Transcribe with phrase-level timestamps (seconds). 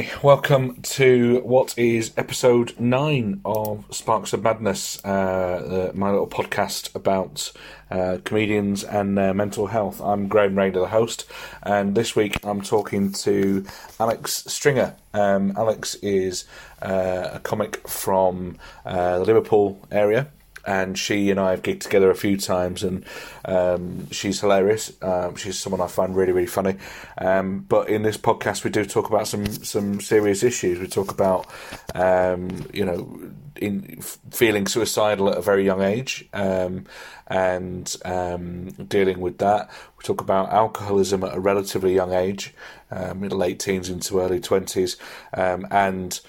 [0.00, 6.94] Hi, welcome to what is episode nine of Sparks of Madness, uh, my little podcast
[6.94, 7.52] about
[7.90, 10.00] uh, comedians and uh, mental health.
[10.00, 11.26] I'm Graham Rayner, the host,
[11.62, 13.66] and this week I'm talking to
[13.98, 14.96] Alex Stringer.
[15.12, 16.46] Um, Alex is
[16.80, 18.56] uh, a comic from
[18.86, 20.28] uh, the Liverpool area
[20.66, 23.04] and she and I have gigged together a few times, and
[23.44, 24.92] um, she's hilarious.
[25.02, 26.76] Um, she's someone I find really, really funny.
[27.18, 30.78] Um, but in this podcast, we do talk about some some serious issues.
[30.78, 31.46] We talk about,
[31.94, 33.20] um, you know,
[33.56, 36.86] in feeling suicidal at a very young age, um,
[37.26, 39.70] and um, dealing with that.
[39.98, 42.54] We talk about alcoholism at a relatively young age,
[42.90, 44.96] late teens into early twenties,
[45.32, 46.20] and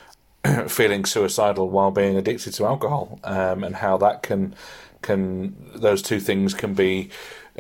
[0.68, 4.56] feeling suicidal while being addicted to alcohol, um, and how that can
[5.02, 7.10] can those two things can be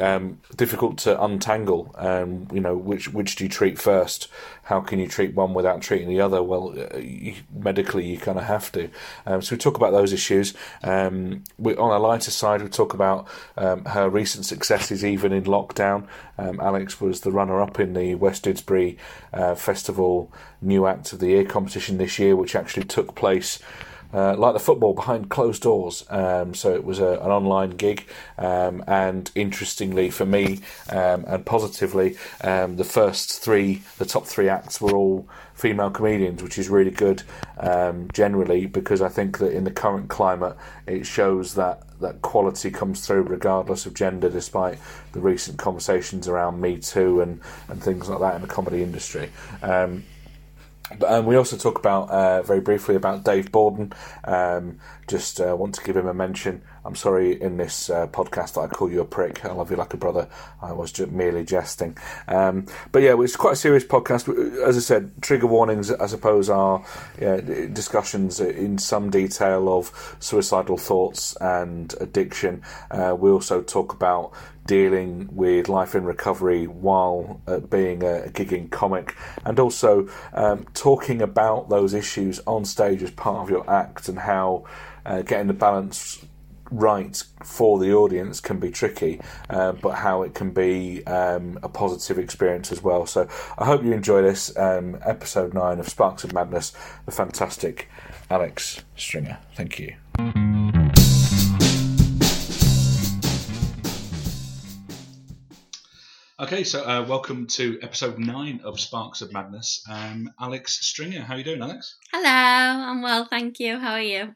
[0.02, 1.94] um, difficult to untangle.
[1.97, 4.27] Um, you know, which which do you treat first?
[4.63, 6.41] How can you treat one without treating the other?
[6.41, 8.89] Well, uh, you, medically, you kind of have to.
[9.25, 10.53] Um, so we talk about those issues.
[10.83, 15.44] Um, we, on a lighter side, we talk about um, her recent successes, even in
[15.44, 16.07] lockdown.
[16.38, 18.97] Um, Alex was the runner-up in the West Didsbury
[19.33, 23.59] uh, Festival New Act of the Year competition this year, which actually took place
[24.14, 26.06] uh, like the football behind closed doors.
[26.09, 28.06] Um, so it was a, an online gig,
[28.38, 30.59] um, and interestingly for me
[30.90, 36.42] um, and positively, um, the first three, the top three acts were all female comedians,
[36.42, 37.23] which is really good
[37.59, 40.56] um, generally because I think that in the current climate,
[40.88, 44.80] it shows that that quality comes through regardless of gender, despite
[45.14, 49.30] the recent conversations around Me Too and, and things like that in the comedy industry.
[51.00, 53.94] But, um, we also talk about uh, very briefly about Dave Borden.
[54.24, 56.62] Um, just uh, want to give him a mention.
[56.84, 59.46] I'm sorry in this uh, podcast that I call you a prick.
[59.46, 60.28] I love you like a brother.
[60.62, 61.97] I was just merely jesting.
[62.28, 64.29] Um, but yeah, it's quite a serious podcast.
[64.63, 66.84] As I said, trigger warnings, I suppose, are
[67.19, 72.63] yeah, discussions in some detail of suicidal thoughts and addiction.
[72.90, 74.31] Uh, we also talk about
[74.66, 81.22] dealing with life in recovery while uh, being a, gigging comic, and also um, talking
[81.22, 84.63] about those issues on stage as part of your act and how
[85.05, 86.25] uh, getting the balance
[86.72, 91.69] right for the audience can be tricky, uh, but how it can be um, a
[91.69, 93.05] positive experience as well.
[93.05, 96.72] So I hope you enjoy this um, episode nine of Sparks of Madness,
[97.05, 97.89] the fantastic
[98.29, 99.38] Alex Stringer.
[99.55, 99.95] Thank you.
[106.41, 109.84] Okay, so uh, welcome to episode nine of Sparks of Madness.
[109.88, 111.97] Um, Alex Stringer, how are you doing, Alex?
[112.12, 113.78] Hello, I'm well, thank you.
[113.78, 114.34] How are you?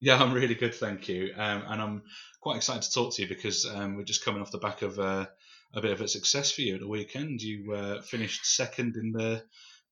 [0.00, 1.34] Yeah, I'm really good, thank you.
[1.36, 2.02] Um, and I'm
[2.40, 4.98] quite excited to talk to you because um, we're just coming off the back of
[4.98, 5.26] uh,
[5.74, 7.42] a bit of a success for you at the weekend.
[7.42, 9.44] You uh, finished second in the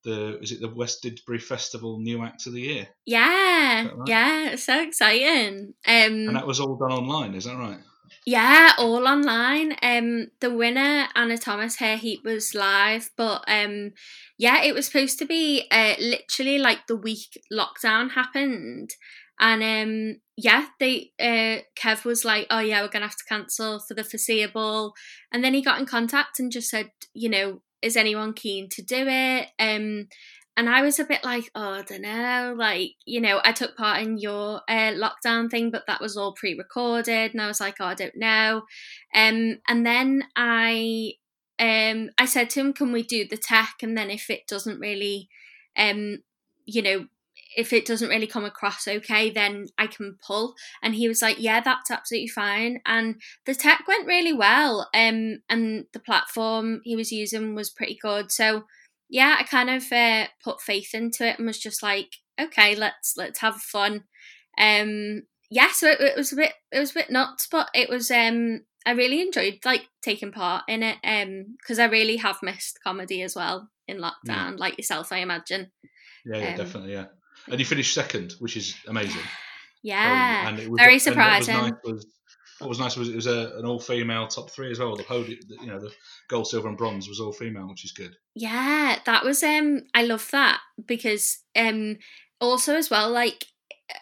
[0.02, 2.88] the is it the West Didsbury Festival New Act of the Year?
[3.04, 4.08] Yeah, right?
[4.08, 5.74] yeah, so exciting.
[5.86, 7.80] Um, and that was all done online, is that right?
[8.26, 9.74] Yeah, all online.
[9.82, 13.92] Um, the winner Anna Thomas Hair Heat was live, but um,
[14.38, 18.90] yeah, it was supposed to be uh, literally like the week lockdown happened,
[19.38, 23.80] and um, yeah, they uh, Kev was like, "Oh yeah, we're gonna have to cancel
[23.80, 24.92] for the foreseeable,"
[25.32, 28.82] and then he got in contact and just said, you know, is anyone keen to
[28.82, 29.48] do it?
[29.58, 30.08] Um,
[30.56, 33.76] and I was a bit like, oh, I don't know, like you know, I took
[33.76, 37.76] part in your uh, lockdown thing, but that was all pre-recorded, and I was like,
[37.80, 38.62] oh, I don't know.
[39.14, 41.12] Um, and then I,
[41.58, 43.76] um, I said to him, can we do the tech?
[43.82, 45.28] And then if it doesn't really,
[45.76, 46.18] um,
[46.66, 47.06] you know,
[47.56, 50.54] if it doesn't really come across okay, then I can pull.
[50.82, 52.80] And he was like, yeah, that's absolutely fine.
[52.86, 54.88] And the tech went really well.
[54.94, 58.30] Um, and the platform he was using was pretty good.
[58.30, 58.64] So
[59.10, 63.14] yeah, I kind of uh, put faith into it and was just like, okay, let's
[63.16, 64.04] let's have fun.
[64.58, 67.90] Um, yeah, so it, it was a bit it was a bit nuts, but it
[67.90, 72.38] was um I really enjoyed like taking part in it um because I really have
[72.42, 75.72] missed comedy as well in lockdown, like yourself, I imagine.
[76.24, 77.06] Yeah, yeah, um, definitely, yeah.
[77.50, 79.22] And you finished second, which is amazing.
[79.82, 81.54] Yeah, um, and it was, very surprising.
[81.54, 82.06] What was, nice was,
[82.60, 84.94] what was nice was it was a, an all female top three as well.
[84.94, 85.90] The podium, you know, the
[86.28, 88.14] gold, silver, and bronze was all female, which is good.
[88.34, 91.96] Yeah, that was um, I love that because um,
[92.40, 93.46] also as well, like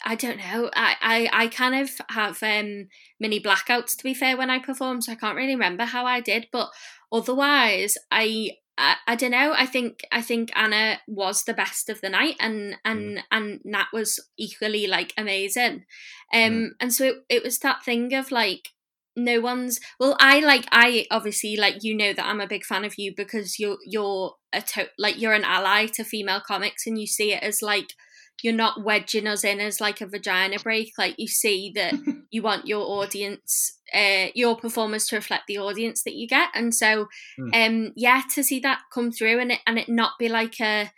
[0.04, 0.70] I don't know.
[0.74, 2.88] I, I, I kind of have um,
[3.20, 6.20] mini blackouts to be fair when I perform, so I can't really remember how I
[6.20, 6.48] did.
[6.52, 6.70] But
[7.12, 9.52] otherwise, I I, I don't know.
[9.54, 13.22] I think I think Anna was the best of the night, and and mm.
[13.30, 15.84] and Nat was equally like amazing.
[16.32, 16.68] Um, mm.
[16.80, 18.68] and so it, it was that thing of like
[19.16, 22.84] no one's well i like i obviously like you know that i'm a big fan
[22.84, 27.00] of you because you're you're a to- like you're an ally to female comics and
[27.00, 27.94] you see it as like
[28.42, 31.94] you're not wedging us in as like a vagina break like you see that
[32.30, 36.74] you want your audience uh your performers to reflect the audience that you get and
[36.74, 37.06] so
[37.38, 37.66] Mm.
[37.86, 40.90] um yeah to see that come through and it and it not be like a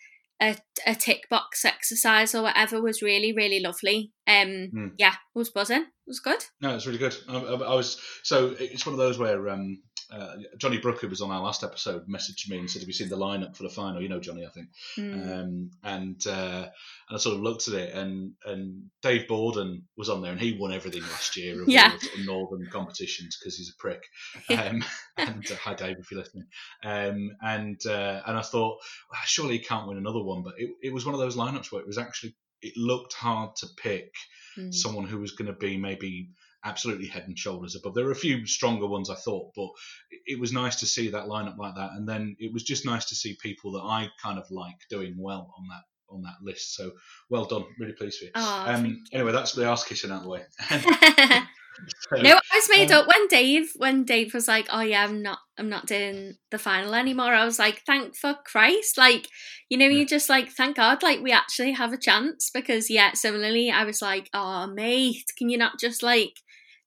[0.42, 0.56] a,
[0.86, 4.92] a tick box exercise or whatever was really really lovely um Mm.
[4.98, 7.14] yeah it was buzzing it was good No, it's really good.
[7.28, 9.80] I, I, I was so it's one of those where um,
[10.12, 13.08] uh, Johnny Brooker was on our last episode, messaged me and said, "Have you seen
[13.08, 14.68] the lineup for the final?" You know, Johnny, I think.
[14.98, 15.38] Mm.
[15.42, 16.66] Um, and uh,
[17.08, 20.40] and I sort of looked at it, and and Dave Borden was on there, and
[20.40, 21.92] he won everything last year of Yeah.
[22.24, 24.02] northern competitions because he's a prick.
[24.50, 24.84] Um,
[25.16, 26.46] and uh, hi, Dave, if you're listening.
[26.84, 28.78] Um, and uh, and I thought,
[29.10, 31.70] well, surely he can't win another one, but it, it was one of those lineups
[31.72, 34.12] where it was actually it looked hard to pick
[34.58, 34.74] Mm.
[34.74, 36.30] someone who was going to be maybe
[36.64, 37.94] absolutely head and shoulders above.
[37.94, 39.70] There were a few stronger ones, I thought, but
[40.26, 41.92] it was nice to see that lineup like that.
[41.92, 45.14] And then it was just nice to see people that I kind of like doing
[45.18, 46.74] well on that on that list.
[46.74, 46.90] So
[47.28, 48.30] well done, really pleased for you.
[48.34, 50.42] Oh, um, anyway, that's the ass kissing out of the way.
[52.10, 55.04] So, no, I was made um, up when Dave when Dave was like, "Oh yeah,
[55.04, 59.28] I'm not I'm not doing the final anymore." I was like, "Thank for Christ!" Like,
[59.68, 63.12] you know, you just like, "Thank God!" Like we actually have a chance because yeah.
[63.14, 66.34] Similarly, I was like, "Oh mate, can you not just like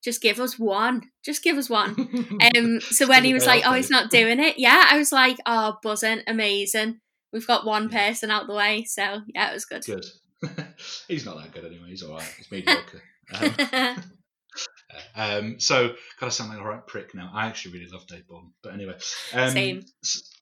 [0.03, 1.03] just give us one?
[1.23, 1.95] Just give us one."
[2.57, 2.81] Um.
[2.81, 5.77] So when he was like, "Oh, he's not doing it," yeah, I was like, "Oh,
[5.81, 6.99] buzzing, amazing."
[7.31, 9.83] We've got one person out the way, so yeah, it was good.
[9.85, 10.05] good.
[11.07, 11.87] he's not that good anyway.
[11.89, 12.33] He's all right.
[12.37, 13.01] He's mediocre.
[13.95, 14.03] Um,
[15.15, 15.87] um, so,
[16.19, 17.31] kind of sound like a right prick now.
[17.33, 18.93] I actually really love Dave Borden, but anyway.
[19.33, 19.81] Um, Same.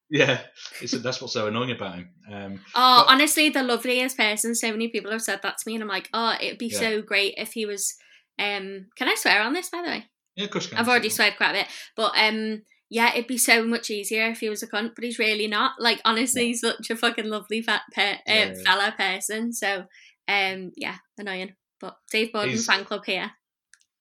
[0.09, 0.41] Yeah,
[0.81, 2.09] it's, that's what's so annoying about him.
[2.29, 4.53] Um, Oh, But- honestly, the loveliest person.
[4.55, 6.79] So many people have said that to me, and I'm like, oh, it'd be Yeah.
[6.79, 7.95] so great if he was.
[8.39, 9.69] Um, can I swear on this?
[9.69, 10.05] By the way,
[10.35, 10.79] yeah, of course you can.
[10.79, 14.39] I've already sweared quite a bit, but um, yeah, it'd be so much easier if
[14.39, 15.73] he was a cunt, but he's really not.
[15.79, 16.47] Like, honestly, Yeah.
[16.47, 18.63] he's such a fucking lovely fat per- uh, Yeah, yeah.
[18.65, 19.53] fella person.
[19.53, 19.85] So,
[20.27, 21.55] um, yeah, annoying.
[21.79, 23.31] But Dave Borden He's- fan club here.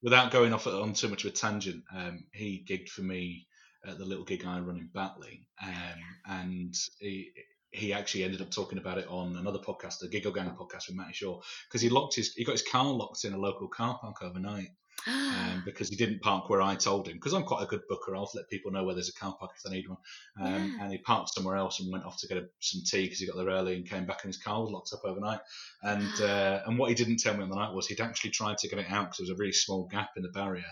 [0.03, 3.47] Without going off on too much of a tangent, um, he gigged for me
[3.87, 7.31] at the little gig I run in Batley, um, and he
[7.73, 10.97] he actually ended up talking about it on another podcast, the Giggle Gang podcast with
[10.97, 13.99] Matty Shaw, because he locked his he got his car locked in a local car
[14.01, 14.69] park overnight.
[15.07, 17.15] Um, because he didn't park where I told him.
[17.15, 19.53] Because I'm quite a good booker, I'll let people know where there's a car park
[19.57, 19.99] if they need one.
[20.41, 20.83] Um, Yeah.
[20.85, 23.27] And he parked somewhere else and went off to get a, some tea because he
[23.27, 25.41] got there early and came back and his car was locked up overnight.
[25.83, 28.59] And uh, and what he didn't tell me on the night was he'd actually tried
[28.59, 30.65] to get it out because there was a really small gap in the barrier,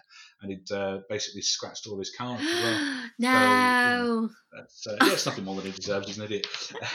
[0.43, 3.09] and he'd uh, basically scratched all his car well.
[3.19, 4.31] no.
[4.53, 6.07] That's, uh, yeah, it's nothing more than he deserves.
[6.09, 6.47] He's an idiot.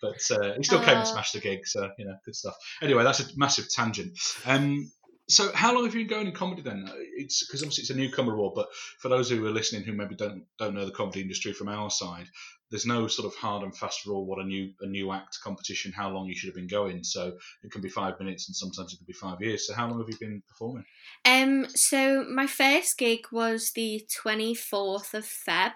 [0.00, 1.04] but uh, he still came and Oh.
[1.12, 2.54] smashed the gig, so you know, good stuff.
[2.80, 4.16] Anyway, that's a massive tangent.
[4.46, 4.90] Um,
[5.28, 6.84] so, how long have you been going in comedy then?
[6.88, 9.92] Uh, It's because obviously it's a newcomer award, but for those who are listening who
[9.92, 12.26] maybe don't don't know the comedy industry from our side,
[12.70, 15.92] there's no sort of hard and fast rule what a new a new act competition
[15.92, 17.04] how long you should have been going.
[17.04, 19.66] So it can be five minutes and sometimes it can be five years.
[19.66, 20.84] So how long have you been performing?
[21.24, 25.72] Um, so my first gig was the twenty fourth of Feb,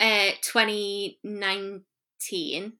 [0.00, 1.84] uh, twenty nineteen.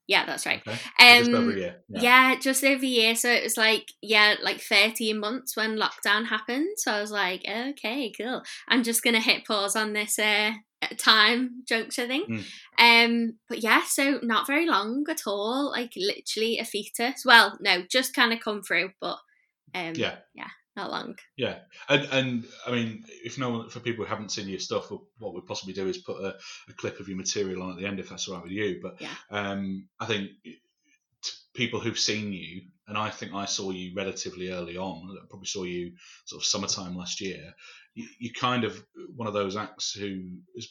[0.06, 0.62] Yeah, that's right.
[0.66, 1.76] Okay, So just over a Um, year.
[1.88, 2.36] yeah.
[2.40, 3.14] just over a year.
[3.14, 6.68] So it was like yeah, like thirteen months when lockdown happened.
[6.78, 8.42] So I was like, okay, cool.
[8.68, 10.52] I'm just gonna hit pause on this uh
[10.98, 12.44] time juncture thing.
[12.78, 13.04] Mm.
[13.06, 15.70] Um, but yeah, so not very long at all.
[15.70, 17.24] Like literally a fetus.
[17.24, 19.18] Well, no, just kind of come through, but
[19.74, 20.48] um, yeah yeah.
[20.76, 21.16] Not long.
[21.36, 24.90] Yeah, and and I mean, if no one for people who haven't seen your stuff,
[25.18, 26.36] what we'd possibly do is put a,
[26.68, 28.80] a clip of your material on at the end, if that's all right with you.
[28.82, 29.14] But Yeah.
[29.30, 30.30] um, I think
[31.54, 35.08] people who've seen you, and I think I saw you relatively early on.
[35.10, 35.92] I probably saw you
[36.26, 37.54] sort of summertime last year.
[37.94, 38.80] You, you kind of
[39.14, 40.68] one of those acts who is,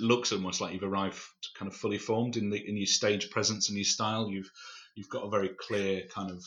[0.00, 1.18] looks almost like you've arrived
[1.58, 4.28] kind of fully formed in the in your stage presence and your style.
[4.28, 4.50] You've
[4.94, 6.44] you've got a very clear kind of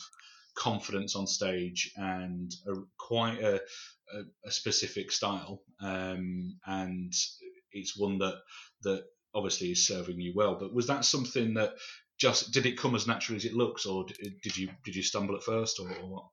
[0.56, 7.12] confidence on stage and a, quite a, a, a specific style, um, and
[7.72, 8.36] it's one that
[8.82, 10.56] that obviously is serving you well.
[10.58, 11.74] But was that something that
[12.18, 15.36] just did it come as naturally as it looks, or did, you did you stumble
[15.36, 16.24] at first, or, or what?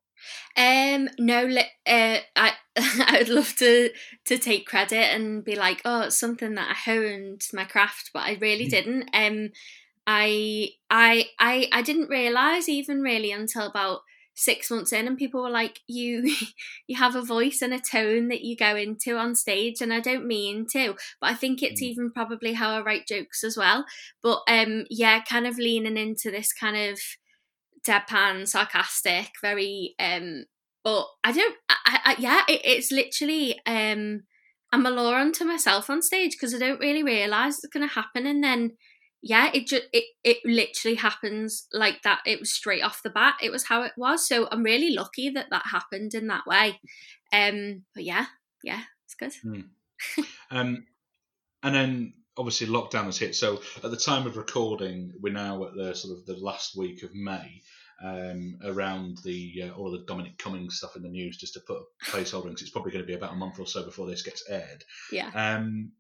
[0.56, 1.48] Um, no,
[1.86, 3.90] uh, I I would love to
[4.26, 8.22] to take credit and be like, oh, it's something that I honed my craft, but
[8.24, 8.72] I really Mm.
[8.72, 9.10] didn't.
[9.14, 9.50] Um,
[10.08, 14.02] I I I I didn't realize even really until about
[14.36, 16.36] six months in, and people were like, you
[16.88, 20.00] you have a voice and a tone that you go into on stage, and I
[20.00, 21.86] don't mean to, but I think it's Mm.
[21.86, 23.86] even probably how I write jokes as well.
[24.22, 27.00] But um, yeah, kind of leaning into this kind of
[27.88, 30.46] deadpan, sarcastic, very um.
[30.84, 31.56] But I don't.
[31.70, 34.24] I, I, yeah, it, it's literally um.
[34.72, 37.94] I'm a law unto myself on stage because I don't really realise it's going to
[37.94, 38.26] happen.
[38.26, 38.72] And then,
[39.26, 42.20] yeah, it just, it, it literally happens like that.
[42.26, 43.36] It was straight off the bat.
[43.42, 44.28] It was how it was.
[44.28, 46.82] So I'm really lucky that that happened in that way.
[47.32, 48.26] Um, but yeah,
[48.64, 49.32] yeah, it's good.
[49.46, 49.68] Mm.
[50.52, 50.86] um,
[51.64, 53.34] and then obviously lockdown has hit.
[53.34, 57.02] So at the time of recording, we're now at the sort of the last week
[57.04, 57.62] of May.
[58.04, 61.62] Um, around the uh, all of the Dominic Cummings stuff in the news, just to
[61.62, 64.08] put a placeholder in, it's probably going to be about a month or so before
[64.08, 64.84] this gets aired.
[65.10, 65.30] Yeah.
[65.34, 65.92] Um,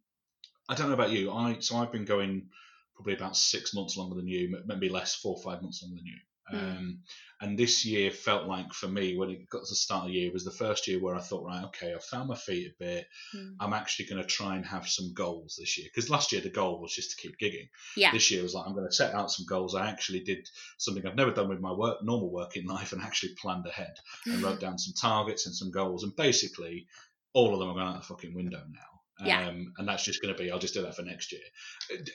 [0.67, 1.31] I don't know about you.
[1.31, 2.49] I so I've been going
[2.95, 6.05] probably about six months longer than you, maybe less, four or five months longer than
[6.05, 6.17] you.
[6.51, 6.77] Mm.
[6.77, 6.99] Um,
[7.41, 10.17] and this year felt like for me when it got to the start of the
[10.17, 12.83] year was the first year where I thought, right, okay, I've found my feet a
[12.83, 13.07] bit.
[13.35, 13.55] Mm.
[13.59, 16.49] I'm actually going to try and have some goals this year because last year the
[16.49, 17.69] goal was just to keep gigging.
[17.95, 18.11] Yeah.
[18.11, 19.75] This year was like I'm going to set out some goals.
[19.75, 20.47] I actually did
[20.77, 23.95] something I've never done with my work, normal work in life, and actually planned ahead
[24.25, 26.03] and wrote down some targets and some goals.
[26.03, 26.87] And basically,
[27.33, 29.01] all of them are going out the fucking window now.
[29.25, 29.47] Yeah.
[29.47, 31.41] Um, and that's just going to be, I'll just do that for next year.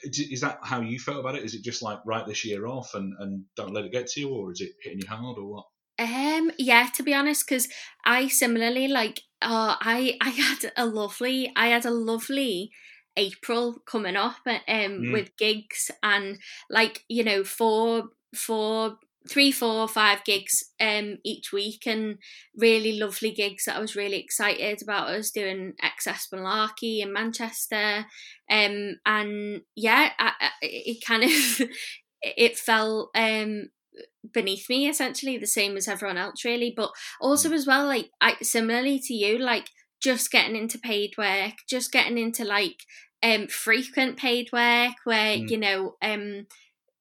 [0.03, 1.43] Is that how you felt about it?
[1.43, 4.19] Is it just like write this year off and, and don't let it get to
[4.19, 5.65] you, or is it hitting you hard, or what?
[5.99, 7.67] Um, yeah, to be honest, because
[8.05, 12.71] I similarly like, uh, I I had a lovely, I had a lovely
[13.17, 15.13] April coming up, um, mm.
[15.13, 16.39] with gigs and
[16.69, 18.97] like you know four four
[19.27, 22.17] three, four, five gigs um each week, and
[22.55, 25.09] really lovely gigs that I was really excited about.
[25.09, 28.05] us doing XS Malarkey in Manchester,
[28.49, 31.69] um, and yeah, I, I, it kind of
[32.21, 33.69] it felt um
[34.33, 37.53] beneath me essentially the same as everyone else really but also mm.
[37.53, 39.69] as well like I similarly to you like
[40.01, 42.83] just getting into paid work just getting into like
[43.23, 45.49] um frequent paid work where mm.
[45.49, 46.47] you know um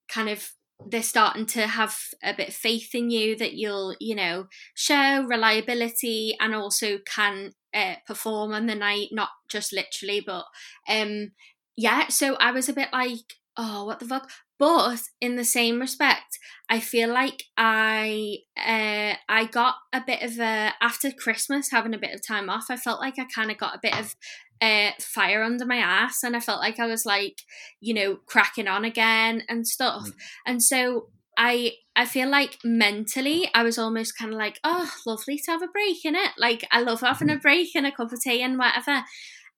[0.08, 0.52] kind of
[0.86, 5.24] they're starting to have a bit of faith in you that you'll, you know, show
[5.24, 10.44] reliability and also can uh, perform on the night, not just literally, but
[10.88, 11.32] um,
[11.76, 12.08] yeah.
[12.08, 14.30] So I was a bit like, oh, what the fuck?
[14.58, 20.40] But in the same respect, I feel like I uh, I got a bit of
[20.40, 22.66] a after Christmas having a bit of time off.
[22.68, 24.16] I felt like I kind of got a bit of
[24.60, 27.40] uh, fire under my ass, and I felt like I was like
[27.80, 30.08] you know cracking on again and stuff.
[30.08, 30.14] Mm.
[30.46, 35.38] And so I I feel like mentally I was almost kind of like oh lovely
[35.38, 36.32] to have a break in it.
[36.38, 37.40] Like I love having a mm-hmm.
[37.40, 39.04] break and a cup of tea and whatever.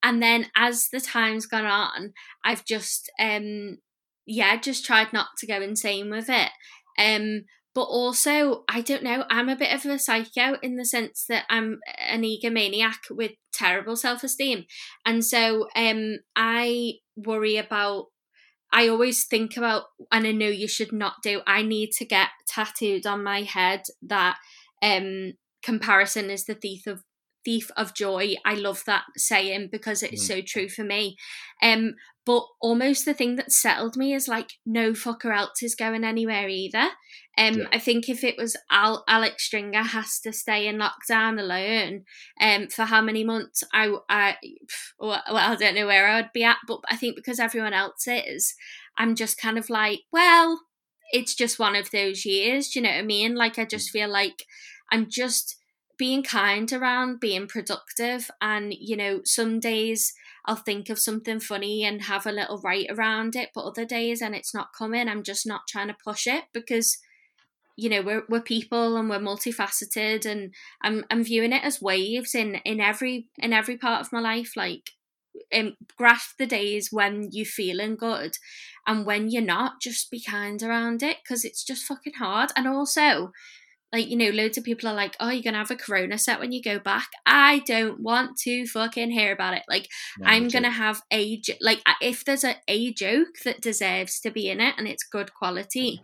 [0.03, 3.77] And then as the time's gone on, I've just um
[4.25, 6.49] yeah, just tried not to go insane with it.
[6.97, 11.25] Um, but also, I don't know, I'm a bit of a psycho in the sense
[11.29, 14.65] that I'm an egomaniac with terrible self esteem.
[15.05, 18.07] And so um, I worry about,
[18.73, 22.29] I always think about, and I know you should not do, I need to get
[22.47, 24.37] tattooed on my head that
[24.81, 27.03] um, comparison is the thief of
[27.43, 28.35] thief of joy.
[28.45, 30.27] I love that saying because it is mm.
[30.27, 31.15] so true for me.
[31.63, 36.03] Um, but almost the thing that settled me is like no fucker else is going
[36.03, 36.89] anywhere either.
[37.37, 37.67] Um, yeah.
[37.71, 42.03] I think if it was Al- Alex Stringer has to stay in lockdown alone,
[42.39, 43.63] um, for how many months?
[43.73, 44.35] I, I,
[44.99, 48.07] well, I don't know where I would be at, but I think because everyone else
[48.07, 48.53] is,
[48.97, 50.61] I'm just kind of like, well,
[51.11, 52.69] it's just one of those years.
[52.69, 53.35] Do you know what I mean?
[53.35, 53.93] Like I just mm.
[53.93, 54.45] feel like
[54.91, 55.57] I'm just
[55.97, 60.13] being kind around being productive and you know some days
[60.45, 64.21] i'll think of something funny and have a little write around it but other days
[64.21, 66.97] and it's not coming i'm just not trying to push it because
[67.77, 72.35] you know we're, we're people and we're multifaceted and I'm, I'm viewing it as waves
[72.35, 74.91] in in every in every part of my life like
[75.53, 78.37] um, grasp the days when you're feeling good
[78.87, 82.51] and when you're not just be kind around it because it's just fucking hard.
[82.55, 83.31] And also
[83.91, 86.39] like you know loads of people are like oh you're gonna have a corona set
[86.39, 87.09] when you go back.
[87.25, 89.63] I don't want to fucking hear about it.
[89.69, 89.87] Like
[90.19, 94.49] no, i'm gonna have a like if there's a, a joke that deserves to be
[94.49, 96.01] in it and it's good quality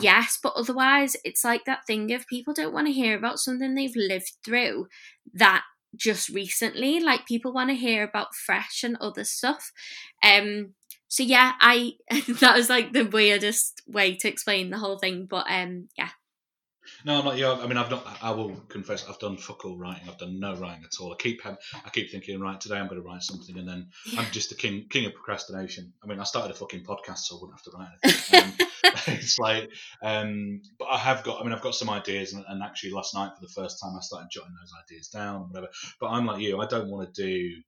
[0.00, 3.74] yes but otherwise it's like that thing of people don't want to hear about something
[3.74, 4.86] they've lived through
[5.34, 5.62] that
[5.94, 7.00] just recently.
[7.00, 9.72] Like people want to hear about fresh and other stuff.
[10.22, 10.70] Um
[11.08, 11.92] so yeah i
[12.40, 16.08] that was like the weirdest way to explain the whole thing but um yeah
[17.04, 17.46] no, I'm not you.
[17.46, 18.06] I mean, I've not.
[18.22, 20.08] I will confess, I've done fuck all writing.
[20.08, 21.12] I've done no writing at all.
[21.12, 24.30] I keep, I keep thinking, right, today I'm going to write something, and then I'm
[24.32, 25.92] just the king, king of procrastination.
[26.02, 28.66] I mean, I started a fucking podcast, so I wouldn't have to write anything.
[28.68, 28.68] Um,
[29.14, 29.70] it's like,
[30.02, 31.40] um, but I have got.
[31.40, 33.94] I mean, I've got some ideas, and, and, actually, last night for the first time,
[33.96, 35.68] I started jotting those ideas down, and whatever.
[36.00, 36.60] But I'm like you.
[36.60, 37.62] I don't want to do.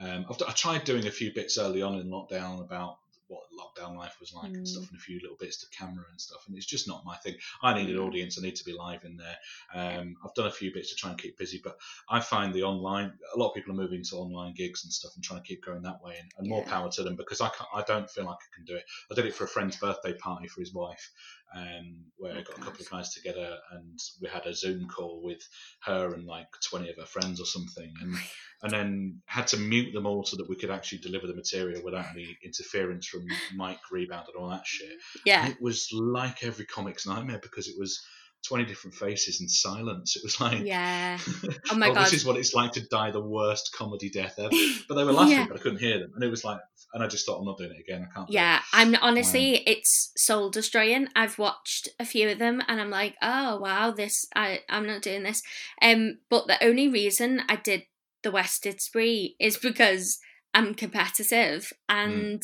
[0.00, 2.98] Um, I've, I tried doing a few bits early on in lockdown about
[3.28, 4.66] what lockdown life was like and Mm.
[4.66, 6.44] stuff, and a few little bits to camera and stuff.
[6.46, 7.36] And it's just not my thing.
[7.62, 8.06] I need an Mm.
[8.06, 8.38] audience.
[8.38, 9.36] I need to be live in there.
[9.74, 11.76] Um, I've done a few bits to try and keep busy, but
[12.08, 13.12] I find the online.
[13.34, 15.64] A lot of people are moving to online gigs and stuff and trying to keep
[15.64, 16.16] going that way.
[16.18, 16.70] And, and more Yeah.
[16.70, 18.84] power to them because I can't, I don't feel like I can do it.
[19.10, 21.10] I did it for a friend's birthday party for his wife,
[21.54, 24.88] um, where I Oh, got a couple of guys together and we had a Zoom
[24.88, 25.46] call with
[25.80, 27.92] her and like 20 of her friends or something.
[28.00, 28.14] And
[28.62, 31.80] and then had to mute them all so that we could actually deliver the material
[31.84, 34.92] without any interference from mic rebound and all that shit.
[35.24, 35.44] Yeah.
[35.44, 38.00] And it was like every comic's nightmare because it was
[38.46, 40.14] 20 different faces and silence.
[40.16, 41.18] It was like, Yeah.
[41.70, 42.06] Oh my God.
[42.06, 44.50] this is what it's like to die the worst comedy death ever.
[44.88, 45.46] But they were laughing, Yeah.
[45.48, 46.12] but I couldn't hear them.
[46.14, 46.60] And it was like,
[46.94, 48.06] and I just thought, I'm not doing it again.
[48.08, 48.28] I can't.
[48.28, 51.08] do it." Yeah, I'm honestly, it's soul destroying.
[51.14, 55.02] I've watched a few of them, and I'm like, oh wow, this I I'm not
[55.02, 55.42] doing this.
[55.82, 57.82] Um, but the only reason I did
[58.22, 60.18] the West Didsbury is because
[60.54, 62.42] I'm competitive, and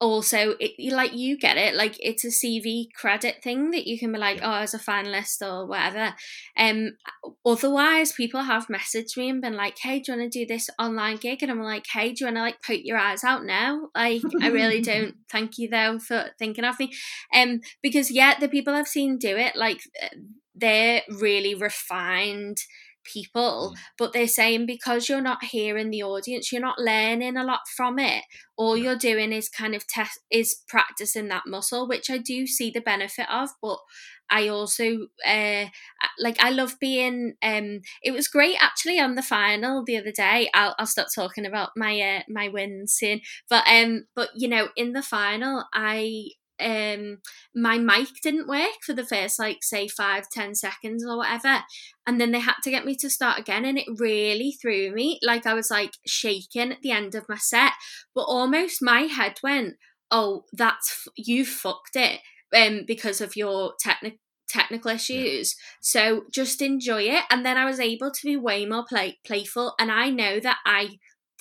[0.00, 4.12] also it like you get it, like it's a CV credit thing that you can
[4.12, 4.50] be like, Yeah.
[4.58, 6.14] oh, as a finalist or whatever.
[6.56, 6.92] Um,
[7.44, 10.70] otherwise, people have messaged me and been like, hey, do you want to do this
[10.78, 11.42] online gig?
[11.42, 13.88] And I'm like, hey, do you want to like poke your eyes out now?
[13.94, 15.16] Like, I really don't.
[15.30, 16.92] Thank you though for thinking of me.
[17.34, 19.80] Um, because yeah, the people I've seen do it, like,
[20.54, 22.58] they're really refined
[23.12, 23.78] people Mm.
[23.98, 27.60] but they're saying because you're not here in the audience you're not learning a lot
[27.76, 28.24] from it
[28.56, 28.84] all Yeah.
[28.84, 32.80] you're doing is kind of test is practicing that muscle which i do see the
[32.80, 33.78] benefit of but
[34.30, 35.64] i also uh
[36.18, 40.48] like i love being um it was great actually on the final the other day
[40.54, 44.68] i'll, I'll stop talking about my uh, my wins soon but um but you know
[44.76, 46.28] in the final i
[46.60, 47.18] um
[47.54, 51.62] my mic didn't work for the first like say five ten seconds or whatever
[52.06, 55.18] and then they had to get me to start again and it really threw me.
[55.22, 57.72] Like i was like shaking at the end of my set
[58.14, 59.74] but almost my head went
[60.10, 62.20] oh that's f- you fucked it
[62.56, 65.54] um because of your technical technical issues.
[65.82, 69.74] So just enjoy it and then i was able to be way more play- playful
[69.78, 70.96] and i know that i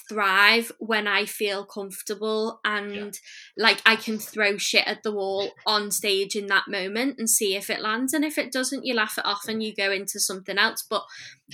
[0.09, 3.19] thrive when i feel comfortable and
[3.57, 7.55] like i can throw shit at the wall on stage in that moment and see
[7.55, 10.19] if it lands and if it doesn't you laugh it off and you go into
[10.19, 10.83] something else.
[10.89, 11.03] But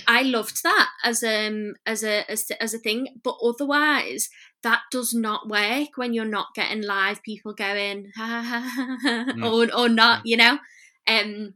[0.06, 3.08] i loved that as um as a as, as a thing.
[3.22, 4.28] But otherwise
[4.62, 9.24] that does not work when you're not getting live people going ha, ha, ha, ha,
[9.34, 9.44] Mm.
[9.72, 10.58] or or not you know?
[11.06, 11.54] Um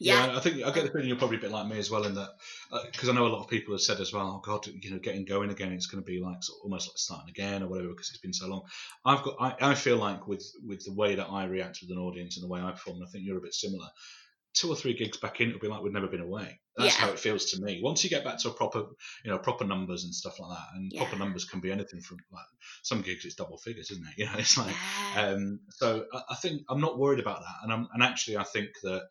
[0.00, 2.04] yeah, I think I get the feeling you're probably a bit like me as well
[2.04, 2.30] in that
[2.92, 4.98] because I know a lot of people have said as well, oh God, you know,
[4.98, 7.68] getting going again, it's going to be like sort of almost like starting again or
[7.68, 8.62] whatever because it's been so long.
[9.04, 12.02] I've got, I, I feel like with with the way that I react with an
[12.02, 13.86] audience and the way I perform, I think you're a bit similar.
[14.54, 16.60] Two or three gigs back in, it'll be like we've never been away.
[16.78, 17.06] That's Yeah.
[17.06, 17.80] how it feels to me.
[17.82, 18.84] Once you get back to a proper,
[19.22, 22.16] you know, proper numbers and stuff like that, and proper numbers can be anything from
[22.32, 22.46] like
[22.82, 24.14] some gigs, it's double figures, isn't it?
[24.16, 24.74] You know, it's like
[25.14, 25.26] yeah.
[25.32, 28.44] um, so I, I think I'm not worried about that, and I'm and actually I
[28.44, 29.02] think that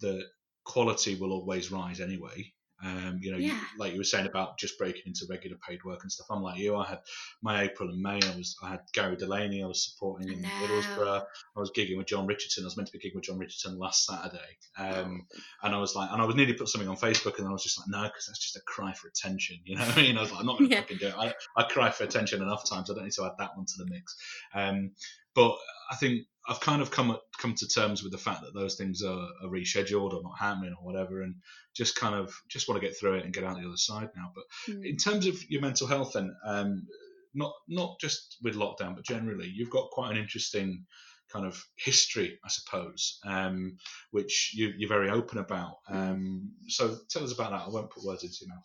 [0.00, 0.22] the
[0.64, 2.52] quality will always rise anyway.
[2.82, 6.00] Um, you know, you- like you were saying about just breaking into regular paid work
[6.02, 6.26] and stuff.
[6.28, 6.76] I'm like you.
[6.76, 6.98] I had
[7.40, 8.20] my April and May.
[8.20, 9.62] I was I had Gary Delaney.
[9.62, 10.42] I was supporting in.
[10.42, 11.24] Middlesbrough.
[11.56, 12.64] I was gigging with John Richardson.
[12.64, 14.58] I was meant to be gigging with John Richardson last Saturday.
[14.76, 15.26] Um,
[15.62, 17.62] and I was like, and I was nearly put something on Facebook, and I was
[17.62, 19.56] just like, no, because that's just a cry for attention.
[19.64, 20.18] You know what I mean?
[20.18, 20.80] I was like, I'm not going to Yeah.
[20.82, 21.14] fucking do it.
[21.16, 22.90] I, I cry for attention enough times.
[22.90, 24.14] I don't need to add that one to the mix.
[24.52, 24.90] Um,
[25.34, 25.56] but
[25.90, 29.02] I think I've kind of come come to terms with the fact that those things
[29.02, 31.36] are, are rescheduled or not happening or whatever, and
[31.74, 34.10] just kind of just want to get through it and get out the other side
[34.16, 34.30] now.
[34.34, 34.84] But Mm.
[34.84, 36.86] in terms of your mental health, and um,
[37.34, 40.84] not not just with lockdown, but generally, you've got quite an interesting
[41.32, 43.78] kind of history, I suppose, um,
[44.10, 45.78] which you, you're very open about.
[45.88, 47.62] Um, so tell us about that.
[47.66, 48.64] I won't put words into your mouth.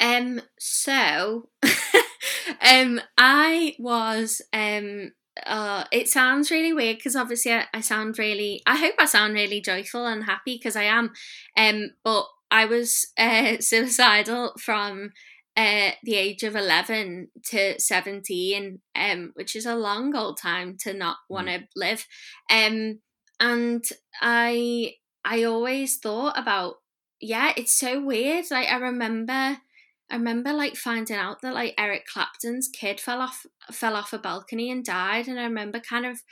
[0.00, 0.42] Um.
[0.58, 1.48] So,
[2.60, 5.12] um, I was um.
[5.46, 8.62] Uh, it sounds really weird because obviously I, I sound really.
[8.66, 11.12] I hope I sound really joyful and happy because I am.
[11.56, 15.10] Um, but I was uh, suicidal from
[15.56, 20.92] uh, the age of eleven to seventeen, um, which is a long old time to
[20.94, 22.06] not want to live.
[22.50, 23.00] Um,
[23.40, 23.84] and
[24.22, 24.94] I
[25.24, 26.76] I always thought about
[27.20, 28.44] yeah, it's so weird.
[28.50, 29.58] Like I remember
[30.10, 34.18] I remember like finding out that like Eric Clapton's kid fell off fell off a
[34.18, 36.22] balcony and died and I remember kind of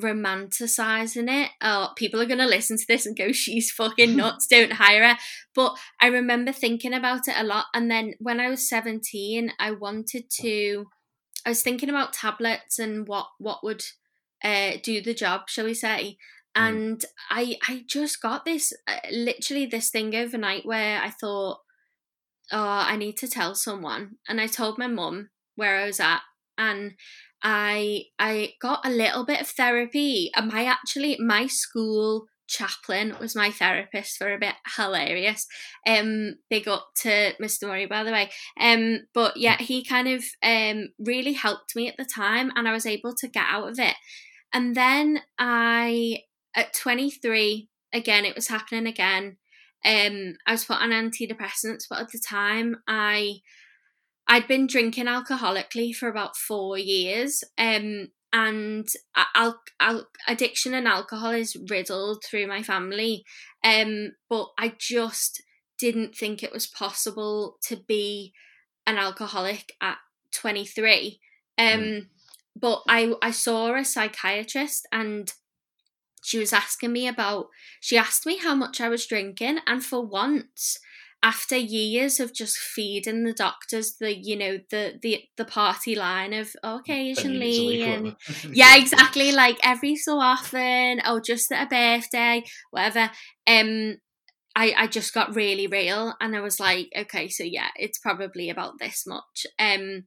[0.00, 1.50] romanticizing it.
[1.60, 5.18] Oh, people are gonna listen to this and go, She's fucking nuts, don't hire her.
[5.54, 9.72] But I remember thinking about it a lot and then when I was 17 I
[9.72, 10.86] wanted to
[11.44, 13.82] I was thinking about tablets and what what would
[14.44, 16.18] uh do the job, shall we say.
[16.56, 16.68] Mm.
[16.68, 21.58] And I I just got this uh, literally this thing overnight where I thought
[22.52, 24.16] oh, I need to tell someone.
[24.28, 26.20] And I told my mum where I was at.
[26.56, 26.94] And
[27.42, 30.30] I I got a little bit of therapy.
[30.34, 35.46] And my actually my school chaplain was my therapist for a bit hilarious
[35.86, 40.24] um big up to mr murray by the way um but yeah he kind of
[40.42, 43.78] um really helped me at the time and i was able to get out of
[43.78, 43.94] it
[44.52, 46.18] and then i
[46.56, 49.36] at 23 again it was happening again
[49.84, 53.36] um i was put on antidepressants but at the time i
[54.26, 58.88] i'd been drinking alcoholically for about four years um and
[59.34, 63.24] al- al- addiction and alcohol is riddled through my family
[63.64, 65.42] um but i just
[65.78, 68.32] didn't think it was possible to be
[68.86, 69.96] an alcoholic at
[70.34, 71.20] 23
[71.56, 72.06] um mm.
[72.54, 75.32] but i i saw a psychiatrist and
[76.22, 77.46] she was asking me about
[77.80, 80.78] she asked me how much i was drinking and for once
[81.22, 86.32] after years of just feeding the doctors the you know the the the party line
[86.32, 88.14] of oh, occasionally and
[88.52, 93.10] yeah exactly like every so often oh just at a birthday whatever.
[93.46, 93.96] Um
[94.56, 98.50] I, I just got really real and I was like, okay, so yeah, it's probably
[98.50, 99.46] about this much.
[99.56, 100.06] Um,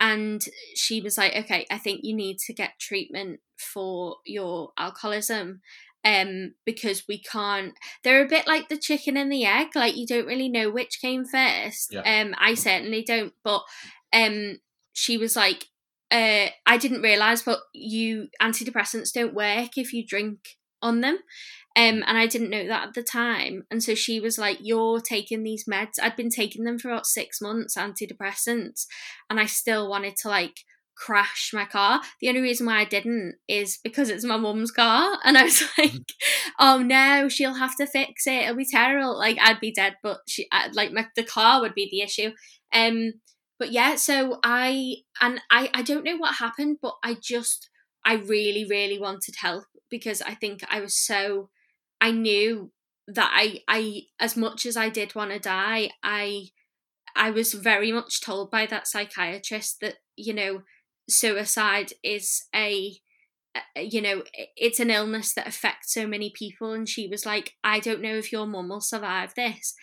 [0.00, 5.60] and she was like, okay, I think you need to get treatment for your alcoholism
[6.04, 10.06] um because we can't they're a bit like the chicken and the egg like you
[10.06, 12.20] don't really know which came first yeah.
[12.20, 13.62] um i certainly don't but
[14.12, 14.58] um
[14.92, 15.64] she was like
[16.12, 21.18] uh i didn't realize but you antidepressants don't work if you drink on them
[21.78, 25.00] um and i didn't know that at the time and so she was like you're
[25.00, 28.86] taking these meds i'd been taking them for about six months antidepressants
[29.30, 30.64] and i still wanted to like
[30.98, 32.00] crash my car.
[32.20, 35.16] The only reason why I didn't is because it's my mum's car.
[35.24, 35.92] And I was like,
[36.58, 38.42] oh no, she'll have to fix it.
[38.44, 39.16] It'll be terrible.
[39.16, 42.32] Like I'd be dead, but she, like my, the car would be the issue.
[42.72, 43.12] Um,
[43.58, 47.70] but yeah, so I, and I, I don't know what happened, but I just,
[48.04, 51.50] I really, really wanted help because I think I was so,
[52.00, 52.72] I knew
[53.06, 56.48] that I, I, as much as I did want to die, I,
[57.16, 60.62] I was very much told by that psychiatrist that, you know,
[61.08, 62.98] suicide is a
[63.76, 64.22] you know
[64.56, 68.14] it's an illness that affects so many people and she was like i don't know
[68.14, 69.74] if your mum will survive this.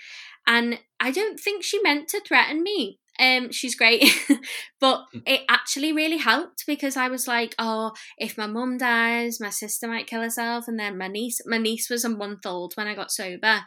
[0.48, 4.04] And i don't think she meant to threaten me um she's great.
[4.80, 5.20] But hmm.
[5.26, 9.88] it actually really helped because i was like oh if my mum dies my sister
[9.88, 12.94] might kill herself and then my niece my niece was a month old when i
[12.94, 13.62] got sober.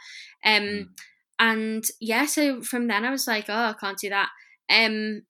[0.45, 0.87] Um mm.
[1.39, 4.29] and yeah so from then i was like oh i can't do that.
[4.71, 5.23] Um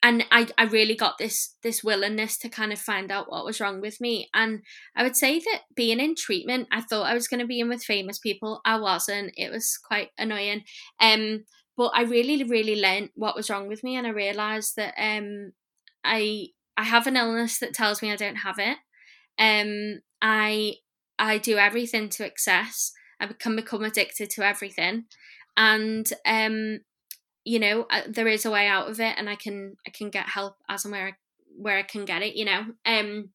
[0.00, 3.60] and I, I really got this this willingness to kind of find out what was
[3.60, 4.28] wrong with me.
[4.34, 4.60] And
[4.96, 7.68] i would say that being in treatment i thought i was going to be in
[7.68, 8.60] with famous people.
[8.64, 9.32] I wasn't.
[9.36, 10.62] It was quite annoying.
[11.00, 11.44] Um
[11.78, 15.52] but i really really learned what was wrong with me and i realized that um
[16.04, 18.78] i i have an illness that tells me i don't have it.
[19.38, 20.74] Um i
[21.18, 22.92] i do everything to excess.
[23.20, 25.06] I can become addicted to everything.
[25.56, 26.80] And um
[27.44, 30.10] you know uh, there is a way out of it and i can i can
[30.10, 31.12] get help as and where I,
[31.56, 32.66] where i can get it you know?
[32.86, 33.30] Um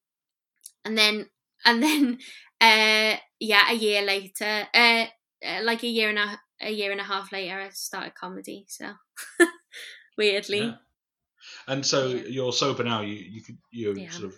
[0.86, 1.28] and then
[1.66, 2.20] and then
[2.62, 5.06] uh yeah a year later uh,
[5.46, 8.66] uh like a year and a a year and a half later i started comedy
[8.68, 8.92] so
[10.18, 10.76] weirdly yeah.
[11.68, 12.24] and so yeah.
[12.28, 14.10] you're sober now you you could you yeah.
[14.10, 14.36] sort of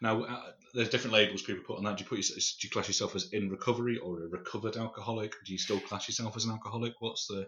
[0.00, 2.88] now uh, there's different labels people put on that do you put do you class
[2.88, 6.50] yourself as in recovery or a recovered alcoholic do you still class yourself as an
[6.50, 7.46] alcoholic what's the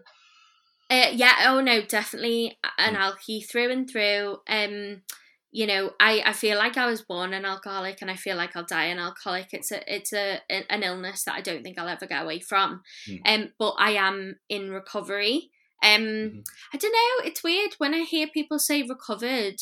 [0.91, 2.97] uh, yeah, oh no, definitely an mm.
[2.97, 4.35] alky through and through.
[4.45, 5.03] Um,
[5.51, 8.55] you know, I, I feel like I was born an alcoholic, and I feel like
[8.55, 9.49] I'll die an alcoholic.
[9.51, 12.81] It's a it's a an illness that I don't think I'll ever get away from.
[13.07, 13.21] Mm.
[13.25, 15.51] Um, but I am in recovery.
[15.83, 16.39] Um, mm-hmm.
[16.73, 17.27] I don't know.
[17.27, 19.57] It's weird when I hear people say recovered.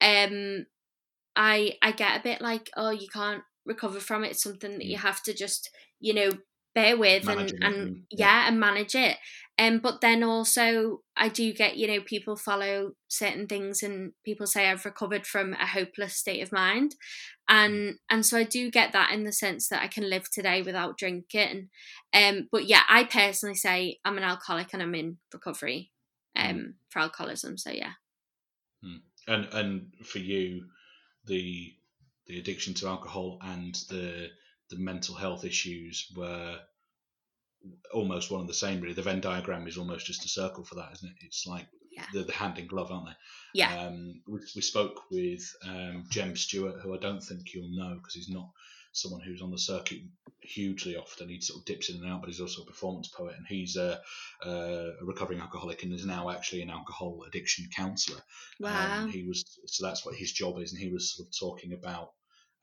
[0.00, 0.66] Um,
[1.36, 4.30] I I get a bit like, oh, you can't recover from it.
[4.30, 5.02] It's something that you mm.
[5.02, 5.70] have to just
[6.00, 6.30] you know
[6.74, 8.26] bear with and, and yeah.
[8.26, 8.48] yeah.
[8.48, 9.16] and manage it
[9.58, 14.46] um but then also i do get you know people follow certain things and people
[14.46, 16.94] say i've recovered from a hopeless state of mind
[17.48, 17.92] and mm.
[18.10, 20.98] and so i do get that in the sense that i can live today without
[20.98, 21.68] drinking
[22.12, 25.90] um but yeah i personally say i'm an alcoholic and i'm in recovery
[26.36, 26.50] mm.
[26.50, 27.92] um for alcoholism so yeah
[28.82, 28.96] hmm.
[29.26, 30.64] and and for you
[31.26, 31.72] the
[32.26, 34.28] the addiction to alcohol and the
[34.70, 36.58] the mental health issues were
[37.92, 38.80] almost one and the same.
[38.80, 41.16] Really, the Venn diagram is almost just a circle for that, isn't it?
[41.20, 42.04] It's like yeah.
[42.12, 43.16] the, the hand in glove, aren't they?
[43.54, 43.86] Yeah.
[43.86, 48.14] Um, we, we spoke with um, Jem Stewart, who I don't think you'll know because
[48.14, 48.50] he's not
[48.92, 50.00] someone who's on the circuit
[50.40, 51.28] hugely often.
[51.28, 53.76] He sort of dips in and out, but he's also a performance poet, and he's
[53.76, 54.00] a,
[54.42, 58.20] a recovering alcoholic and is now actually an alcohol addiction counsellor.
[58.60, 59.02] Wow.
[59.02, 61.72] Um, he was so that's what his job is, and he was sort of talking
[61.72, 62.12] about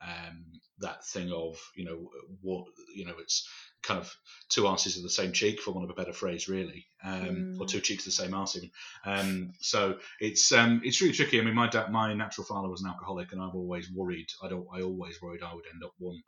[0.04, 0.44] um,
[0.80, 2.10] that thing of you know
[2.42, 2.64] what
[2.94, 3.48] you know it's
[3.82, 4.12] kind of
[4.48, 7.60] two asses of the same cheek, for want of a better phrase, really, um, Mm.
[7.60, 8.70] or two cheeks of the same arse even.
[9.04, 11.38] Um, so it's um, it's really tricky.
[11.40, 14.28] I mean, my dad, my natural father was an alcoholic, and I've always worried.
[14.42, 14.66] I don't.
[14.74, 16.22] I always worried I would end up one.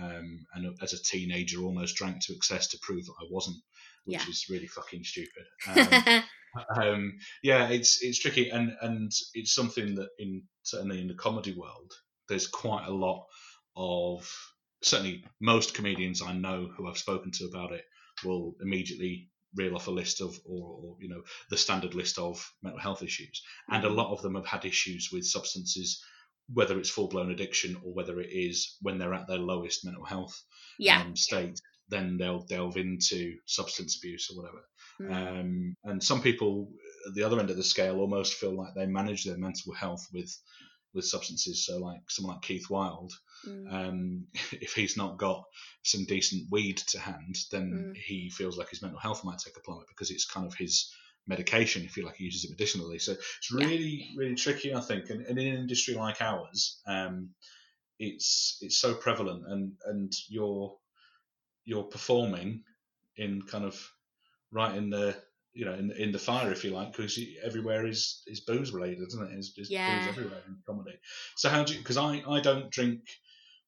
[0.00, 3.56] Um, and as a teenager, almost drank to excess to prove that I wasn't,
[4.04, 4.28] which Yeah.
[4.28, 5.44] is really fucking stupid.
[5.66, 6.22] Um,
[6.76, 11.54] um, yeah, it's it's tricky, and and it's something that in certainly in the comedy
[11.54, 11.92] world,
[12.28, 13.26] there's quite a lot
[13.76, 14.28] of
[14.82, 17.84] certainly most comedians I know who I've spoken to about it
[18.24, 22.44] will immediately reel off a list of or, or you know the standard list of
[22.62, 23.96] mental health issues, and a Mhm.
[23.96, 26.02] lot of them have had issues with substances.
[26.50, 30.06] Whether it's full blown addiction or whether it is when they're at their lowest mental
[30.06, 30.34] health
[30.78, 31.02] yeah.
[31.02, 31.60] um, state,
[31.90, 34.62] then they'll delve into substance abuse or whatever.
[34.98, 35.40] Mm.
[35.40, 36.72] Um, and some people
[37.06, 40.06] at the other end of the scale almost feel like they manage their mental health
[40.10, 40.34] with
[40.94, 41.66] with substances.
[41.66, 43.12] So like someone like Keith Wild,
[43.46, 43.72] Mm.
[43.72, 45.44] um, if he's not got
[45.82, 47.96] some decent weed to hand, then Mm.
[47.96, 50.92] he feels like his mental health might take a plummet because it's kind of his
[51.26, 51.84] medication.
[51.84, 52.98] If you like, he uses it medicinally.
[52.98, 53.66] So it's Yeah.
[53.66, 55.10] really really tricky, I think.
[55.10, 57.30] And, and in an industry like ours, um,
[57.98, 60.76] it's it's so prevalent, and and you're
[61.64, 62.64] you're performing
[63.16, 63.90] in kind of
[64.50, 65.16] right in the
[65.52, 69.06] you know in in the fire if you like because everywhere is is booze related
[69.06, 69.36] isn't it?
[69.36, 69.86] It's just Yeah.
[69.86, 70.98] booze everywhere in comedy.
[71.36, 73.00] So how do you because i i don't drink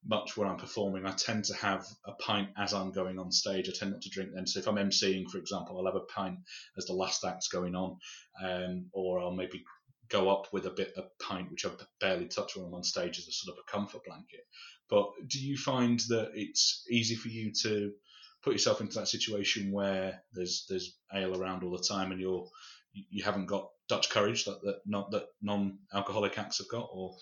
[0.05, 1.05] much when i'm performing.
[1.05, 3.69] I tend to have a pint as i'm going on stage.
[3.69, 6.05] I tend not to drink then so if i'm emceeing for example i'll have a
[6.05, 6.39] pint
[6.77, 7.97] as the last act's going on
[8.43, 9.63] um, or i'll maybe
[10.09, 13.17] go up with a bit of pint which i barely touch when i'm on stage
[13.19, 14.45] as a sort of a comfort blanket.
[14.89, 17.93] But do you find that it's easy for you to
[18.43, 22.47] put yourself into that situation where there's there's ale around all the time and you're
[22.93, 27.15] you haven't got Dutch courage that that not that non-alcoholic acts have got or?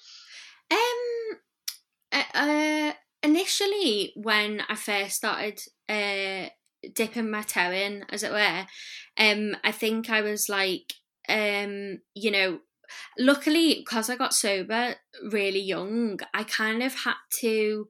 [0.72, 1.38] Um,
[2.12, 6.50] uh, uh, initially, when I first started uh,
[6.94, 8.66] dipping my toe in, as it were,
[9.18, 10.94] um, I think I was like,
[11.28, 12.60] um, you know,
[13.18, 14.96] luckily because I got sober
[15.32, 17.88] really young, I kind of had to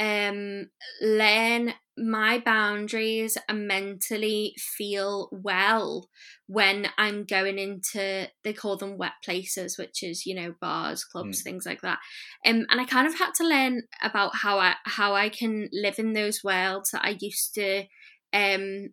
[0.00, 0.70] um
[1.02, 6.08] learn my boundaries and mentally feel well
[6.46, 11.42] when I'm going into they call them wet places, which is you know bars, clubs,
[11.42, 11.98] things like that.
[12.46, 15.98] Um, and I kind of had to learn about how I how I can live
[15.98, 17.84] in those worlds that I used to,
[18.32, 18.88] um,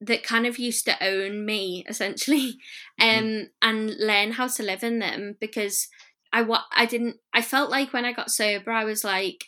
[0.00, 2.56] that kind of used to own me essentially,
[3.00, 5.88] um, and learn how to live in them because
[6.32, 9.44] I what I didn't I felt like when I got sober I was like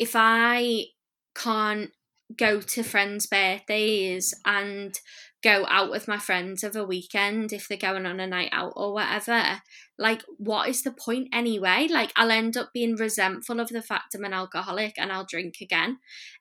[0.00, 0.86] if I
[1.34, 1.90] can't
[2.36, 4.98] go to friends' birthdays and
[5.42, 8.72] go out with my friends of a weekend if they're going on a night out
[8.74, 9.62] or whatever,
[9.98, 11.86] like what is the point anyway?
[11.88, 15.56] Like I'll end up being resentful of the fact I'm an alcoholic and I'll drink
[15.60, 15.98] again.